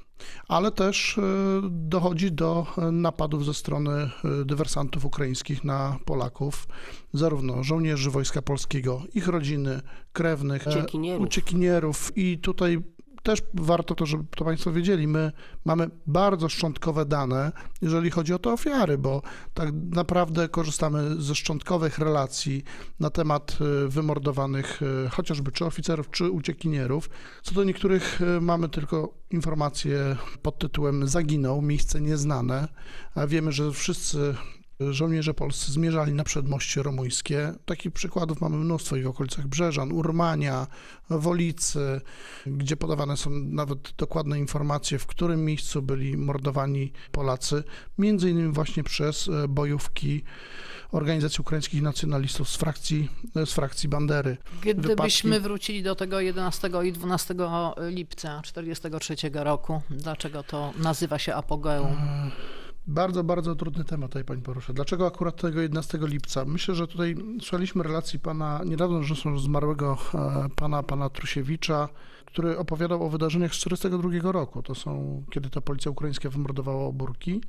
ale 0.49 0.73
też 0.73 1.19
e, 1.19 1.23
dochodzi 1.71 2.33
do 2.33 2.67
napadów 2.93 3.45
ze 3.45 3.55
strony 3.55 4.11
dywersantów 4.45 5.05
ukraińskich 5.05 5.65
na 5.65 5.99
Polaków, 6.05 6.69
zarówno 7.13 7.63
żołnierzy 7.63 8.11
Wojska 8.11 8.43
Polskiego, 8.43 9.03
ich 9.15 9.29
rodziny, 9.29 9.81
krewnych, 10.13 10.67
Uciekinierów. 10.67 11.27
uciekinierów 11.27 12.13
i 12.17 12.39
tutaj 12.39 12.79
też 13.23 13.43
warto 13.55 13.95
to, 13.95 14.07
żeby 14.07 14.25
to 14.37 14.45
Państwo 14.45 14.73
wiedzieli, 14.73 15.09
my 15.09 15.33
mamy 15.65 15.91
bardzo 16.07 16.49
szczątkowe 16.49 17.05
dane, 17.07 17.53
jeżeli 17.83 18.11
chodzi 18.11 18.35
o 18.35 18.39
te 18.39 18.53
ofiary, 18.53 18.99
bo 18.99 19.23
tak 19.55 19.69
naprawdę 19.91 20.49
korzystamy 20.49 21.23
ze 21.23 21.35
szczątkowych 21.35 21.99
relacji 21.99 22.65
na 23.01 23.11
temat 23.11 23.59
e, 23.61 23.89
wymordowanych 23.89 24.81
e, 25.07 25.09
chociażby 25.09 25.53
czy 25.53 25.65
oficerów, 25.65 26.11
czy 26.11 26.31
uciekinierów. 26.31 27.11
Co 27.43 27.55
do 27.55 27.65
niektórych 27.65 28.23
e, 28.23 28.41
mamy 28.41 28.69
tylko 28.69 29.15
informacje 29.31 30.17
pod 30.43 30.59
tytułem 30.59 31.09
zaginął, 31.09 31.63
miejsce 31.63 32.01
nieznane, 32.01 32.69
a 33.15 33.27
wiemy, 33.27 33.53
że 33.53 33.73
wszyscy 33.73 34.35
żołnierze 34.81 35.35
polscy 35.35 35.73
zmierzali 35.73 36.13
na 36.13 36.25
przedmoście 36.25 36.83
rumuńskie. 36.83 37.53
Takich 37.65 37.93
przykładów 37.93 38.41
mamy 38.41 38.57
mnóstwo 38.57 38.97
i 38.97 39.03
w 39.03 39.07
okolicach 39.07 39.47
Brzeżan, 39.47 39.93
Urmania, 39.93 40.67
Wolicy, 41.11 42.01
gdzie 42.47 42.77
podawane 42.77 43.17
są 43.17 43.31
nawet 43.31 43.93
dokładne 43.97 44.39
informacje, 44.39 44.99
w 44.99 45.07
którym 45.07 45.45
miejscu 45.45 45.83
byli 45.83 46.17
mordowani 46.17 46.93
Polacy, 47.13 47.65
między 47.99 48.31
innymi 48.31 48.53
właśnie 48.53 48.85
przez 48.85 49.29
e, 49.29 49.49
bojówki 49.49 50.23
organizacji 50.93 51.41
ukraińskich 51.41 51.83
nacjonalistów 51.83 52.49
z 52.49 52.57
frakcji, 52.57 53.09
e, 53.37 53.47
z 53.47 53.53
frakcji 53.53 53.89
Bandery. 53.89 54.37
Gdybyśmy 54.63 55.31
Wypadki- 55.31 55.43
wrócili 55.43 55.83
do 55.83 55.95
tego 55.95 56.21
11 56.21 56.71
i 56.85 56.93
12 56.93 57.35
lipca 57.91 58.41
1943 58.43 59.45
roku, 59.45 59.83
dlaczego 59.91 60.43
to 60.43 60.73
nazywa 60.79 61.19
się 61.19 61.35
apogeum? 61.35 61.97
Bardzo, 62.89 63.25
bardzo 63.25 63.55
trudny 63.55 63.85
temat 63.85 64.11
tutaj 64.11 64.25
pani 64.25 64.43
porusza. 64.43 64.73
Dlaczego 64.73 65.07
akurat 65.07 65.41
tego 65.41 65.61
11 65.61 65.99
lipca? 66.03 66.45
Myślę, 66.45 66.75
że 66.75 66.87
tutaj 66.87 67.17
słuchaliśmy 67.41 67.83
relacji 67.83 68.19
pana, 68.19 68.61
niedawno 68.67 69.03
zresztą 69.03 69.39
zmarłego 69.39 69.99
e, 70.15 70.49
pana, 70.57 70.83
pana 70.83 71.11
Trusiewicza, 71.11 71.89
który 72.27 72.59
opowiadał 72.59 73.07
o 73.07 73.09
wydarzeniach 73.09 73.55
z 73.55 73.61
1942 73.61 74.33
roku. 74.33 74.63
To 74.63 74.75
są, 74.75 75.23
kiedy 75.31 75.51
to 75.51 75.61
policja 75.61 75.91
ukraińska 75.91 76.31
wymordowała 76.31 76.85
oburki. 76.85 77.41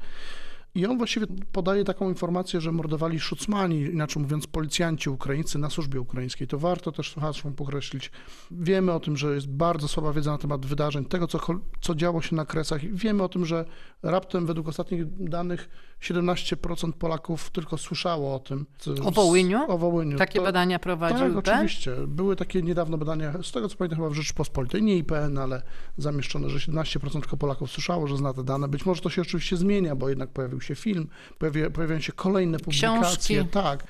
I 0.76 0.86
on 0.86 0.98
właściwie 0.98 1.28
podaje 1.52 1.84
taką 1.84 2.10
informację, 2.10 2.62
że 2.62 2.72
mordowali 2.72 3.20
szucmani, 3.20 3.80
inaczej 3.80 4.24
mówiąc 4.24 4.48
policjanci 4.48 5.10
ukraińscy 5.10 5.60
na 5.60 5.70
służbie 5.70 6.02
ukraińskiej. 6.02 6.48
To 6.48 6.60
warto 6.60 6.92
też 6.92 7.12
słuchaczom 7.12 7.54
podkreślić. 7.54 8.12
Wiemy 8.52 8.92
o 8.92 9.00
tym, 9.00 9.18
że 9.18 9.36
jest 9.36 9.48
bardzo 9.48 9.88
słaba 9.88 10.14
wiedza 10.14 10.32
na 10.32 10.38
temat 10.38 10.66
wydarzeń, 10.66 11.06
tego 11.06 11.28
co, 11.28 11.40
co 11.82 11.96
działo 11.96 12.22
się 12.22 12.36
na 12.36 12.46
Kresach. 12.46 12.82
Wiemy 12.82 13.24
o 13.24 13.30
tym, 13.30 13.46
że 13.46 13.66
raptem 14.04 14.46
według 14.46 14.68
ostatnich 14.68 15.24
danych 15.24 15.70
17% 16.02 16.92
Polaków 16.94 17.50
tylko 17.50 17.78
słyszało 17.78 18.36
o 18.36 18.40
tym. 18.40 18.66
O 19.04 19.12
Wołyniu? 19.12 19.60
O 19.68 19.78
Wołyniu. 19.78 20.18
Takie 20.18 20.40
To- 20.40 20.46
badania 20.46 20.80
prowadził 20.80 21.34
tak, 21.34 21.38
oczywiście. 21.38 21.96
Były 22.08 22.36
takie 22.36 22.62
niedawno 22.62 22.98
badania, 22.98 23.34
z 23.44 23.52
tego 23.52 23.70
co 23.70 23.78
pamiętam 23.78 24.00
chyba 24.00 24.10
w 24.10 24.14
Rzeczypospolitej, 24.14 24.84
nie 24.84 24.98
IPN, 24.98 25.38
ale 25.38 25.62
zamieszczone, 25.98 26.50
że 26.50 26.60
17% 26.60 27.22
tylko 27.22 27.38
Polaków 27.38 27.72
słyszało, 27.72 28.08
że 28.08 28.18
zna 28.18 28.34
te 28.34 28.44
dane. 28.44 28.68
Być 28.68 28.86
może 28.86 29.02
to 29.02 29.10
się 29.10 29.22
oczywiście 29.22 29.58
zmienia, 29.58 29.96
bo 29.96 30.10
jednak 30.10 30.30
pojawił 30.30 30.59
się 30.62 30.76
film, 30.76 31.08
pojawi, 31.38 31.72
pojawiają 31.72 32.02
się 32.02 32.12
kolejne 32.12 32.60
publikacje. 32.60 33.02
Książki. 33.02 33.46
Tak. 33.52 33.84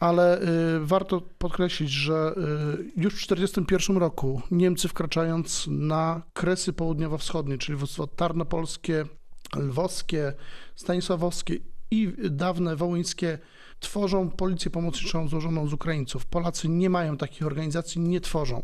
Ale 0.00 0.42
y, 0.42 0.44
warto 0.80 1.20
podkreślić, 1.38 1.90
że 1.90 2.34
y, 2.96 3.00
już 3.00 3.14
w 3.14 3.26
1941 3.26 3.96
roku 3.96 4.42
Niemcy 4.50 4.88
wkraczając 4.88 5.66
na 5.70 6.22
kresy 6.32 6.72
południowo-wschodnie, 6.72 7.58
czyli 7.58 7.76
województwo 7.76 8.06
tarnopolskie, 8.06 9.04
lwowskie, 9.56 10.32
stanisławowskie 10.76 11.56
i 11.90 12.12
dawne 12.30 12.76
wołyńskie, 12.76 13.38
tworzą 13.80 14.30
policję 14.30 14.70
pomocniczą 14.70 15.28
złożoną 15.28 15.68
z 15.68 15.72
Ukraińców. 15.72 16.26
Polacy 16.26 16.68
nie 16.68 16.90
mają 16.90 17.16
takich 17.16 17.46
organizacji, 17.46 18.00
nie 18.00 18.20
tworzą. 18.20 18.62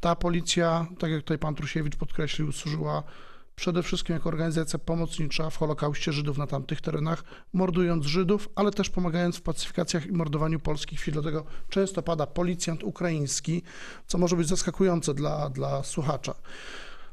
Ta 0.00 0.16
policja, 0.16 0.86
tak 0.98 1.10
jak 1.10 1.22
tutaj 1.22 1.38
pan 1.38 1.54
Trusiewicz 1.54 1.96
podkreślił, 1.96 2.52
służyła 2.52 3.02
przede 3.56 3.82
wszystkim 3.82 4.14
jako 4.14 4.28
organizacja 4.28 4.78
pomocnicza 4.78 5.50
w 5.50 5.56
Holokauście 5.56 6.12
Żydów 6.12 6.38
na 6.38 6.46
tamtych 6.46 6.80
terenach, 6.80 7.24
mordując 7.52 8.06
Żydów, 8.06 8.48
ale 8.54 8.70
też 8.70 8.90
pomagając 8.90 9.36
w 9.36 9.42
pacyfikacjach 9.42 10.06
i 10.06 10.12
mordowaniu 10.12 10.60
polskich 10.60 11.00
wsi. 11.00 11.12
Dlatego 11.12 11.44
często 11.68 12.02
pada 12.02 12.26
policjant 12.26 12.84
ukraiński, 12.84 13.62
co 14.06 14.18
może 14.18 14.36
być 14.36 14.48
zaskakujące 14.48 15.14
dla, 15.14 15.50
dla 15.50 15.82
słuchacza. 15.82 16.34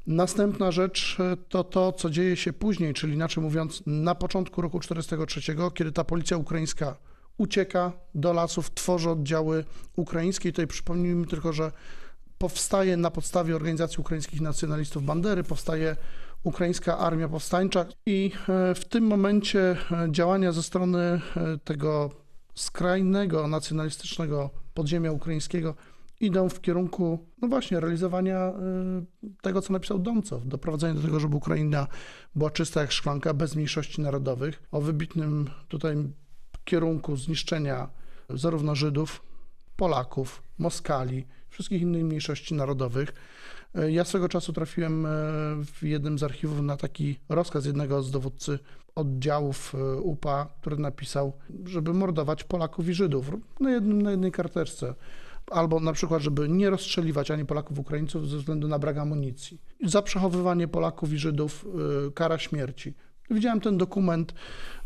Następna 0.07 0.71
rzecz 0.71 1.17
e, 1.19 1.37
to 1.49 1.63
to, 1.63 1.91
co 1.91 2.09
dzieje 2.09 2.37
się 2.37 2.53
później, 2.53 2.93
czyli 2.93 3.13
inaczej 3.13 3.43
mówiąc, 3.43 3.83
na 3.85 4.15
początku 4.15 4.61
roku 4.61 4.79
1943, 4.79 5.73
kiedy 5.73 5.91
ta 5.91 6.03
policja 6.03 6.37
ukraińska 6.37 6.95
ucieka 7.37 7.91
do 8.15 8.33
lasów, 8.33 8.71
tworzy 8.73 9.09
oddziały 9.09 9.65
ukraińskie. 9.95 10.49
I 10.49 10.51
tutaj 10.51 10.67
przypomnijmy 10.67 11.27
tylko, 11.27 11.53
że 11.53 11.71
powstaje 12.37 12.97
na 12.97 13.11
podstawie 13.11 13.55
organizacji 13.55 14.01
ukraińskich 14.01 14.41
nacjonalistów 14.41 15.03
Bandery, 15.03 15.43
powstaje 15.43 15.95
ukraińska 16.43 16.97
armia 16.97 17.29
powstańcza 17.29 17.85
i 18.05 18.31
e, 18.49 18.75
w 18.75 18.85
tym 18.85 19.03
momencie 19.03 19.59
e, 19.91 20.07
działania 20.11 20.51
ze 20.51 20.63
strony 20.63 20.99
e, 20.99 21.21
tego 21.63 22.09
skrajnego, 22.55 23.47
nacjonalistycznego 23.47 24.49
podziemia 24.73 25.11
ukraińskiego 25.11 25.75
idą 26.19 26.49
w 26.49 26.61
kierunku, 26.61 27.27
no 27.41 27.47
właśnie, 27.47 27.79
realizowania 27.79 28.53
tego, 29.41 29.61
co 29.61 29.73
napisał 29.73 29.99
Doncow, 29.99 30.47
doprowadzenia 30.47 30.93
do 30.93 31.01
tego, 31.01 31.19
żeby 31.19 31.35
Ukraina 31.35 31.87
była 32.35 32.51
czysta 32.51 32.81
jak 32.81 32.91
szklanka, 32.91 33.33
bez 33.33 33.55
mniejszości 33.55 34.01
narodowych, 34.01 34.63
o 34.71 34.81
wybitnym 34.81 35.49
tutaj 35.67 35.95
kierunku 36.63 37.15
zniszczenia 37.15 37.89
zarówno 38.29 38.75
Żydów, 38.75 39.21
Polaków, 39.75 40.43
Moskali, 40.57 41.27
wszystkich 41.49 41.81
innych 41.81 42.03
mniejszości 42.03 42.53
narodowych. 42.53 43.13
E, 43.75 43.91
Ja 43.91 44.03
swego 44.03 44.29
czasu 44.29 44.53
trafiłem 44.53 45.05
e, 45.05 45.09
w 45.65 45.83
jednym 45.83 46.19
z 46.19 46.23
archiwów 46.23 46.61
na 46.61 46.77
taki 46.77 47.19
rozkaz 47.29 47.65
jednego 47.65 48.03
z 48.03 48.11
dowódcy 48.11 48.59
oddziałów 48.95 49.75
e, 49.75 49.95
UPA, 49.95 50.47
który 50.61 50.77
napisał, 50.77 51.33
żeby 51.65 51.93
mordować 51.93 52.43
Polaków 52.43 52.89
i 52.89 52.93
Żydów 52.93 53.31
na, 53.59 53.71
jednym, 53.71 54.01
na 54.01 54.11
jednej 54.11 54.31
karteczce. 54.31 54.93
Albo 55.51 55.79
na 55.79 55.93
przykład, 55.93 56.21
żeby 56.21 56.49
nie 56.49 56.69
rozstrzeliwać 56.69 57.31
ani 57.31 57.45
Polaków, 57.45 57.79
Ukraińców 57.79 58.29
ze 58.29 58.37
względu 58.37 58.67
na 58.67 58.79
brak 58.79 58.97
amunicji. 58.97 59.61
Za 59.85 60.01
przechowywanie 60.01 60.67
Polaków 60.67 61.13
i 61.13 61.17
Żydów 61.17 61.65
kara 62.15 62.37
śmierci. 62.37 62.93
Widziałem 63.31 63.61
ten 63.61 63.77
dokument 63.77 64.33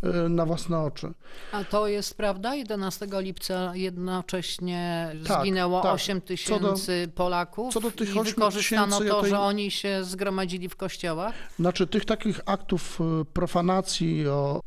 e, 0.04 0.30
na 0.30 0.46
własne 0.46 0.80
oczy. 0.80 1.14
A 1.52 1.64
to 1.64 1.88
jest 1.88 2.18
prawda? 2.18 2.56
11 2.56 3.08
lipca 3.12 3.76
jednocześnie 3.76 5.12
Tak, 5.28 5.42
zginęło 5.42 5.82
tak. 5.82 5.94
8 5.94 6.22
Co 6.22 6.28
tysięcy 6.28 7.12
Polaków 7.16 7.74
co 7.74 7.80
do 7.80 7.92
tych 7.92 8.16
i 8.16 8.20
8 8.20 8.24
wykorzystano 8.24 9.04
ja 9.04 9.12
to, 9.12 9.26
że 9.26 9.40
oni 9.40 9.72
się 9.72 10.04
zgromadzili 10.04 10.70
w 10.70 10.76
kościołach? 10.76 11.34
Znaczy 11.60 11.88
tych 11.88 12.06
takich 12.06 12.40
aktów 12.46 13.00
y, 13.22 13.26
profanacji 13.26 14.28
o 14.28 14.62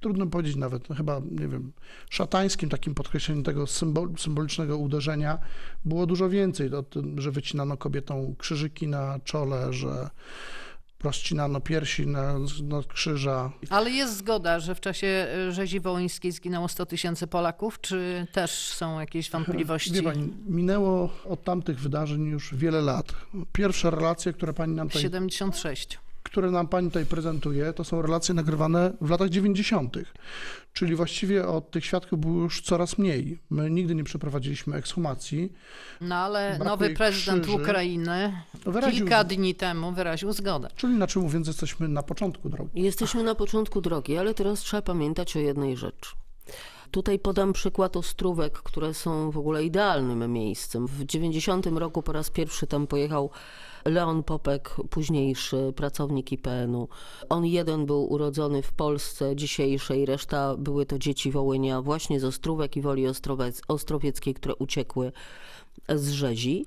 trudno 0.00 0.26
powiedzieć 0.26 0.56
nawet, 0.56 0.88
no 0.88 0.96
chyba, 0.96 1.20
nie 1.30 1.48
wiem, 1.48 1.72
szatańskim 2.10 2.68
takim 2.68 2.94
podkreśleniem 2.94 3.44
tego 3.44 3.66
symbol, 3.66 4.08
symbolicznego 4.18 4.78
uderzenia 4.78 5.38
było 5.84 6.06
dużo 6.06 6.28
więcej. 6.28 6.74
O 6.74 6.82
tym, 6.82 7.20
że 7.20 7.30
wycinano 7.30 7.76
kobietom 7.76 8.36
krzyżyki 8.36 8.88
na 8.88 9.18
czole, 9.24 9.72
że 9.72 10.10
rozcinano 11.02 11.60
piersi 11.60 12.06
na, 12.06 12.38
na 12.62 12.82
krzyża. 12.88 13.50
Ale 13.70 13.90
jest 13.90 14.16
zgoda, 14.16 14.60
że 14.60 14.74
w 14.74 14.80
czasie 14.80 15.26
y, 15.48 15.52
rzezi 15.52 15.80
wołyńskiej 15.80 16.32
zginęło 16.32 16.68
100 16.68 16.86
tysięcy 16.86 17.26
Polaków, 17.26 17.80
czy 17.80 18.26
też 18.32 18.50
są 18.50 19.00
jakieś 19.00 19.30
wątpliwości? 19.30 19.92
Wie 19.92 20.02
pani, 20.02 20.32
minęło 20.46 21.10
od 21.24 21.44
tamtych 21.44 21.80
wydarzeń 21.80 22.24
już 22.24 22.54
wiele 22.54 22.80
lat. 22.80 23.12
Pierwsze 23.52 23.90
relacje, 23.90 24.32
które 24.32 24.52
pani 24.52 24.74
nam 24.74 24.88
tutaj 24.88 25.02
76. 25.02 25.98
które 26.30 26.50
nam 26.50 26.68
pani 26.68 26.88
tutaj 26.88 27.06
prezentuje, 27.06 27.72
to 27.72 27.84
są 27.84 28.02
relacje 28.02 28.34
nagrywane 28.34 28.92
w 29.00 29.10
latach 29.10 29.28
90., 29.28 29.96
czyli 30.72 30.94
właściwie 30.96 31.46
od 31.48 31.70
tych 31.70 31.84
świadków 31.84 32.20
było 32.20 32.42
już 32.42 32.60
coraz 32.62 32.98
mniej. 32.98 33.38
My 33.50 33.70
nigdy 33.70 33.94
nie 33.94 34.04
przeprowadziliśmy 34.04 34.76
ekshumacji. 34.76 35.52
No 36.00 36.14
ale 36.14 36.48
Brakuje 36.48 36.70
nowy 36.70 36.90
prezydent 36.90 37.42
krzyży. 37.42 37.62
Ukrainy 37.62 38.32
Wyraził- 38.66 38.90
kilka 38.92 39.24
dni 39.24 39.54
temu 39.54 39.92
wyraził 39.92 40.32
zgodę. 40.32 40.68
Czyli 40.76 40.94
inaczej 40.94 41.22
mówiąc, 41.22 41.46
jesteśmy 41.46 41.88
na 41.88 42.02
początku 42.02 42.48
drogi. 42.48 42.82
Jesteśmy 42.82 43.22
na 43.22 43.34
początku 43.34 43.80
drogi, 43.80 44.18
ale 44.18 44.34
teraz 44.34 44.60
trzeba 44.60 44.82
pamiętać 44.82 45.36
o 45.36 45.38
jednej 45.38 45.76
rzeczy. 45.76 46.10
Tutaj 46.90 47.18
podam 47.18 47.52
przykład 47.52 47.96
Ostrówek, 47.96 48.52
które 48.52 48.94
są 48.94 49.30
w 49.30 49.38
ogóle 49.38 49.64
idealnym 49.64 50.32
miejscem. 50.32 50.86
W 50.86 51.04
90 51.04 51.66
roku 51.66 52.02
po 52.02 52.12
raz 52.12 52.30
pierwszy 52.30 52.66
tam 52.66 52.86
pojechał 52.86 53.30
Leon 53.84 54.22
Popek, 54.22 54.76
późniejszy 54.90 55.72
pracownik 55.76 56.32
IPN-u. 56.32 56.88
On 57.28 57.46
jeden 57.46 57.86
był 57.86 58.12
urodzony 58.12 58.62
w 58.62 58.72
Polsce 58.72 59.36
dzisiejszej, 59.36 60.06
reszta 60.06 60.56
były 60.56 60.86
to 60.86 60.98
dzieci 60.98 61.30
Wołynia 61.30 61.82
właśnie 61.82 62.20
z 62.20 62.24
Ostrówek 62.24 62.76
i 62.76 62.82
Woli 62.82 63.08
Ostrowiec- 63.08 63.62
Ostrowieckiej, 63.68 64.34
które 64.34 64.54
uciekły 64.54 65.12
z 65.88 66.10
rzezi. 66.10 66.66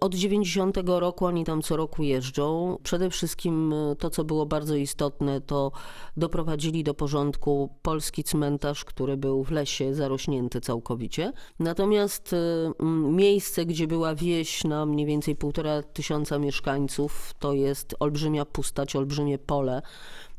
Od 0.00 0.14
90 0.14 0.76
roku 0.86 1.26
oni 1.26 1.44
tam 1.44 1.62
co 1.62 1.76
roku 1.76 2.02
jeżdżą. 2.02 2.78
Przede 2.82 3.10
wszystkim 3.10 3.72
y, 3.72 3.96
to, 3.96 4.10
co 4.10 4.24
było 4.24 4.46
bardzo 4.46 4.74
istotne, 4.74 5.40
to 5.40 5.72
doprowadzili 6.16 6.84
do 6.84 6.94
porządku 6.94 7.74
polski 7.82 8.24
cmentarz, 8.24 8.84
który 8.84 9.16
był 9.16 9.44
w 9.44 9.50
lesie 9.50 9.94
zarośnięty 9.94 10.60
całkowicie. 10.60 11.32
Natomiast 11.58 12.34
mm, 12.80 13.16
miejsce, 13.16 13.66
gdzie 13.66 13.86
była 13.86 14.14
wieś 14.14 14.64
na 14.64 14.86
mniej 14.86 15.06
więcej 15.06 15.36
półtora 15.36 15.82
tysiąca 15.82 16.38
mieszkańców, 16.38 17.34
to 17.38 17.52
jest 17.52 17.94
olbrzymia 18.00 18.44
pustać, 18.44 18.96
olbrzymie 18.96 19.38
pole, 19.38 19.82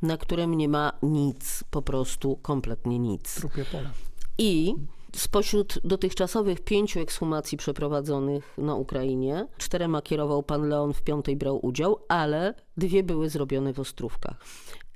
na 0.01 0.17
którym 0.17 0.53
nie 0.53 0.69
ma 0.69 0.91
nic, 1.03 1.63
po 1.71 1.81
prostu 1.81 2.35
kompletnie 2.41 2.99
nic. 2.99 3.35
Trupie 3.35 3.65
pole. 3.65 3.89
I 4.37 4.75
spośród 5.15 5.79
dotychczasowych 5.83 6.61
pięciu 6.61 6.99
ekshumacji 6.99 7.57
przeprowadzonych 7.57 8.57
na 8.57 8.75
Ukrainie, 8.75 9.47
czterema 9.57 10.01
kierował 10.01 10.43
pan 10.43 10.69
Leon, 10.69 10.93
w 10.93 11.01
piątej 11.01 11.35
brał 11.35 11.65
udział, 11.65 11.99
ale 12.07 12.53
dwie 12.77 13.03
były 13.03 13.29
zrobione 13.29 13.73
w 13.73 13.79
Ostrówkach. 13.79 14.37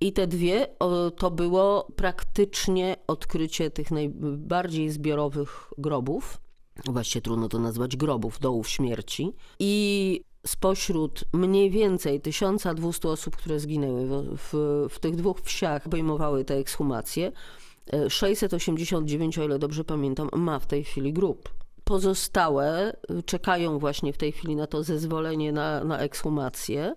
I 0.02 0.13
te 0.13 0.28
dwie 0.28 0.67
to 1.17 1.32
było 1.32 1.88
praktycznie 1.95 2.95
odkrycie 3.08 3.71
tych 3.71 3.91
najbardziej 3.91 4.89
zbiorowych 4.89 5.74
grobów. 5.78 6.41
Właściwie 6.86 7.21
trudno 7.21 7.50
to 7.50 7.60
nazwać 7.60 7.97
grobów, 7.97 8.39
dołów 8.39 8.69
śmierci. 8.69 9.34
I 9.60 10.24
spośród 10.47 11.24
mniej 11.34 11.71
więcej 11.71 12.21
1200 12.21 13.10
osób, 13.10 13.36
które 13.36 13.60
zginęły 13.60 14.06
w, 14.06 14.38
w, 14.38 14.88
w 14.89 15.00
tych 15.00 15.15
dwóch 15.15 15.41
wsiach, 15.41 15.88
obejmowały 15.88 16.45
te 16.45 16.56
ekshumacje, 16.56 17.32
689, 18.10 19.38
o 19.39 19.43
ile 19.43 19.60
dobrze 19.60 19.84
pamiętam, 19.84 20.30
ma 20.36 20.60
w 20.60 20.65
tej 20.65 20.84
chwili 20.84 21.13
grup. 21.13 21.49
Pozostałe 21.84 22.93
y, 23.19 23.23
czekają 23.23 23.80
właśnie 23.80 24.13
w 24.13 24.17
tej 24.17 24.32
chwili 24.32 24.56
na 24.56 24.67
to 24.67 24.84
zezwolenie 24.84 25.51
na, 25.51 25.84
na 25.84 25.99
ekshumację, 25.99 26.95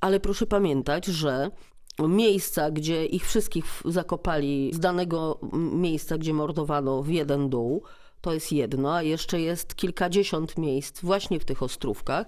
ale 0.00 0.20
proszę 0.20 0.46
pamiętać, 0.46 1.06
że 1.06 1.50
miejsca, 1.98 2.70
gdzie 2.70 3.06
ich 3.06 3.26
wszystkich 3.26 3.64
zakopali 3.84 4.70
z 4.74 4.78
danego 4.78 5.40
miejsca, 5.72 6.18
gdzie 6.18 6.34
mordowano 6.34 7.02
w 7.02 7.08
jeden 7.08 7.48
dół, 7.48 7.82
to 8.20 8.34
jest 8.34 8.52
jedno, 8.52 8.94
a 8.94 9.02
jeszcze 9.02 9.40
jest 9.40 9.74
kilkadziesiąt 9.74 10.58
miejsc 10.58 11.00
właśnie 11.00 11.40
w 11.40 11.44
tych 11.44 11.62
ostrówkach, 11.62 12.26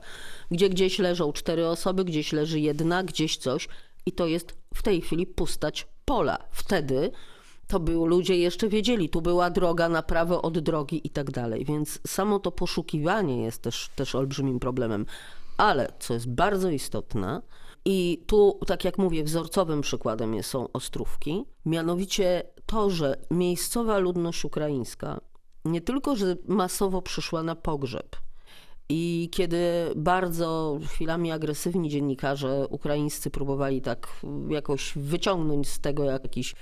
gdzie 0.50 0.68
gdzieś 0.68 0.98
leżą 0.98 1.32
cztery 1.32 1.68
osoby, 1.68 2.04
gdzieś 2.04 2.32
leży 2.32 2.60
jedna, 2.60 3.04
gdzieś 3.04 3.36
coś 3.36 3.68
i 4.06 4.12
to 4.12 4.26
jest 4.26 4.54
w 4.74 4.82
tej 4.82 5.00
chwili 5.00 5.26
pustać 5.26 5.86
pola. 6.04 6.38
Wtedy 6.50 7.10
to 7.66 7.80
był, 7.80 8.06
ludzie 8.06 8.38
jeszcze 8.38 8.68
wiedzieli, 8.68 9.08
tu 9.08 9.22
była 9.22 9.50
droga 9.50 9.88
na 9.88 10.02
prawo 10.02 10.42
od 10.42 10.58
drogi 10.58 11.06
i 11.06 11.10
tak 11.10 11.30
dalej, 11.30 11.64
więc 11.64 12.00
samo 12.06 12.38
to 12.38 12.52
poszukiwanie 12.52 13.42
jest 13.42 13.62
też, 13.62 13.90
też 13.96 14.14
olbrzymim 14.14 14.60
problemem. 14.60 15.06
Ale 15.56 15.92
co 15.98 16.14
jest 16.14 16.28
bardzo 16.28 16.70
istotne, 16.70 17.42
i 17.84 18.24
tu, 18.26 18.60
tak 18.66 18.84
jak 18.84 18.98
mówię, 18.98 19.24
wzorcowym 19.24 19.80
przykładem 19.80 20.42
są 20.42 20.72
Ostrówki, 20.72 21.44
mianowicie 21.66 22.42
to, 22.66 22.90
że 22.90 23.16
miejscowa 23.30 23.98
ludność 23.98 24.44
ukraińska 24.44 25.20
nie 25.64 25.80
tylko, 25.80 26.16
że 26.16 26.36
masowo 26.46 27.02
przyszła 27.02 27.42
na 27.42 27.54
pogrzeb, 27.54 28.16
i 28.88 29.28
kiedy 29.32 29.58
bardzo 29.96 30.78
chwilami 30.86 31.32
agresywni 31.32 31.88
dziennikarze 31.88 32.66
ukraińscy 32.70 33.30
próbowali 33.30 33.82
tak 33.82 34.08
jakoś 34.48 34.92
wyciągnąć 34.96 35.68
z 35.68 35.80
tego 35.80 36.04
jakiś 36.04 36.54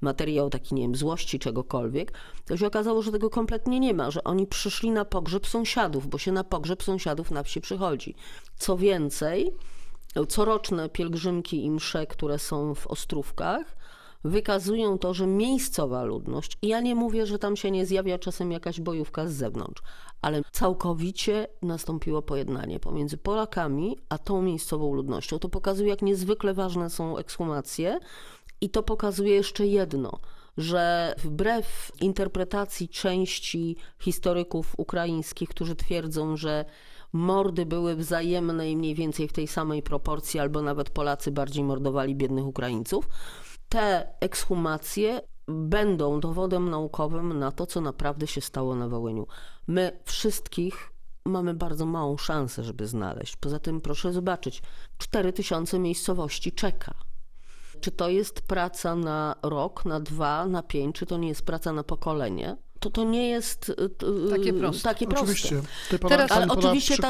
materiał 0.00 0.50
taki, 0.50 0.74
nie 0.74 0.82
wiem, 0.82 0.94
złości, 0.94 1.38
czegokolwiek, 1.38 2.12
to 2.46 2.56
się 2.56 2.66
okazało, 2.66 3.02
że 3.02 3.12
tego 3.12 3.30
kompletnie 3.30 3.80
nie 3.80 3.94
ma, 3.94 4.10
że 4.10 4.24
oni 4.24 4.46
przyszli 4.46 4.90
na 4.90 5.04
pogrzeb 5.04 5.46
sąsiadów, 5.46 6.06
bo 6.06 6.18
się 6.18 6.32
na 6.32 6.44
pogrzeb 6.44 6.82
sąsiadów 6.82 7.30
na 7.30 7.42
wsi 7.42 7.60
przychodzi. 7.60 8.14
Co 8.56 8.76
więcej, 8.76 9.54
coroczne 10.28 10.88
pielgrzymki 10.88 11.64
i 11.64 11.70
msze, 11.70 12.06
które 12.06 12.38
są 12.38 12.74
w 12.74 12.86
Ostrówkach, 12.86 13.76
wykazują 14.24 14.98
to, 14.98 15.14
że 15.14 15.26
miejscowa 15.26 16.04
ludność, 16.04 16.58
i 16.62 16.68
ja 16.68 16.80
nie 16.80 16.94
mówię, 16.94 17.26
że 17.26 17.38
tam 17.38 17.56
się 17.56 17.70
nie 17.70 17.86
zjawia 17.86 18.18
czasem 18.18 18.52
jakaś 18.52 18.80
bojówka 18.80 19.26
z 19.26 19.32
zewnątrz, 19.32 19.82
ale 20.22 20.42
całkowicie 20.52 21.46
nastąpiło 21.62 22.22
pojednanie 22.22 22.80
pomiędzy 22.80 23.16
Polakami 23.16 23.98
a 24.08 24.18
tą 24.18 24.42
miejscową 24.42 24.94
ludnością. 24.94 25.38
To 25.38 25.48
pokazuje, 25.48 25.90
jak 25.90 26.02
niezwykle 26.02 26.54
ważne 26.54 26.90
są 26.90 27.16
ekshumacje 27.16 27.98
i 28.60 28.70
to 28.70 28.82
pokazuje 28.82 29.34
jeszcze 29.34 29.66
jedno, 29.66 30.18
że 30.56 31.14
wbrew 31.18 31.92
interpretacji 32.00 32.88
części 32.88 33.76
historyków 33.98 34.74
ukraińskich, 34.76 35.48
którzy 35.48 35.76
twierdzą, 35.76 36.36
że 36.36 36.64
mordy 37.12 37.66
były 37.66 37.96
wzajemne 37.96 38.70
i 38.70 38.76
mniej 38.76 38.94
więcej 38.94 39.28
w 39.28 39.32
tej 39.32 39.46
samej 39.48 39.82
proporcji, 39.82 40.40
albo 40.40 40.62
nawet 40.62 40.90
Polacy 40.90 41.30
bardziej 41.30 41.64
mordowali 41.64 42.16
biednych 42.16 42.46
Ukraińców, 42.46 43.08
te 43.68 44.14
ekshumacje 44.20 45.20
będą 45.48 46.20
dowodem 46.20 46.70
naukowym 46.70 47.38
na 47.38 47.52
to, 47.52 47.66
co 47.66 47.80
naprawdę 47.80 48.26
się 48.26 48.40
stało 48.40 48.74
na 48.74 48.88
Wołyniu. 48.88 49.26
My 49.66 50.00
wszystkich 50.04 50.92
mamy 51.24 51.54
bardzo 51.54 51.86
małą 51.86 52.16
szansę, 52.16 52.64
żeby 52.64 52.86
znaleźć. 52.86 53.36
Poza 53.36 53.58
tym 53.58 53.80
proszę 53.80 54.12
zobaczyć, 54.12 54.62
4000 54.98 55.78
miejscowości 55.78 56.52
czeka. 56.52 57.07
Czy 57.80 57.90
to 57.90 58.08
jest 58.08 58.40
praca 58.40 58.96
na 58.96 59.34
rok, 59.42 59.84
na 59.84 60.00
dwa, 60.00 60.46
na 60.46 60.62
pięć, 60.62 60.96
czy 60.96 61.06
to 61.06 61.16
nie 61.18 61.28
jest 61.28 61.42
praca 61.42 61.72
na 61.72 61.82
pokolenie? 61.84 62.56
To 62.80 62.90
to 62.90 63.04
nie 63.04 63.28
jest 63.28 63.68
y, 63.68 63.72
y, 64.26 64.30
Takie 64.30 64.52
proste. 64.52 64.82
Takie 64.82 65.06
proste. 65.06 65.24
Oczywiście. 65.24 65.60
Teraz- 66.08 66.30
Ale 66.32 66.46
oczywiście 66.48 66.96
ta 66.96 67.02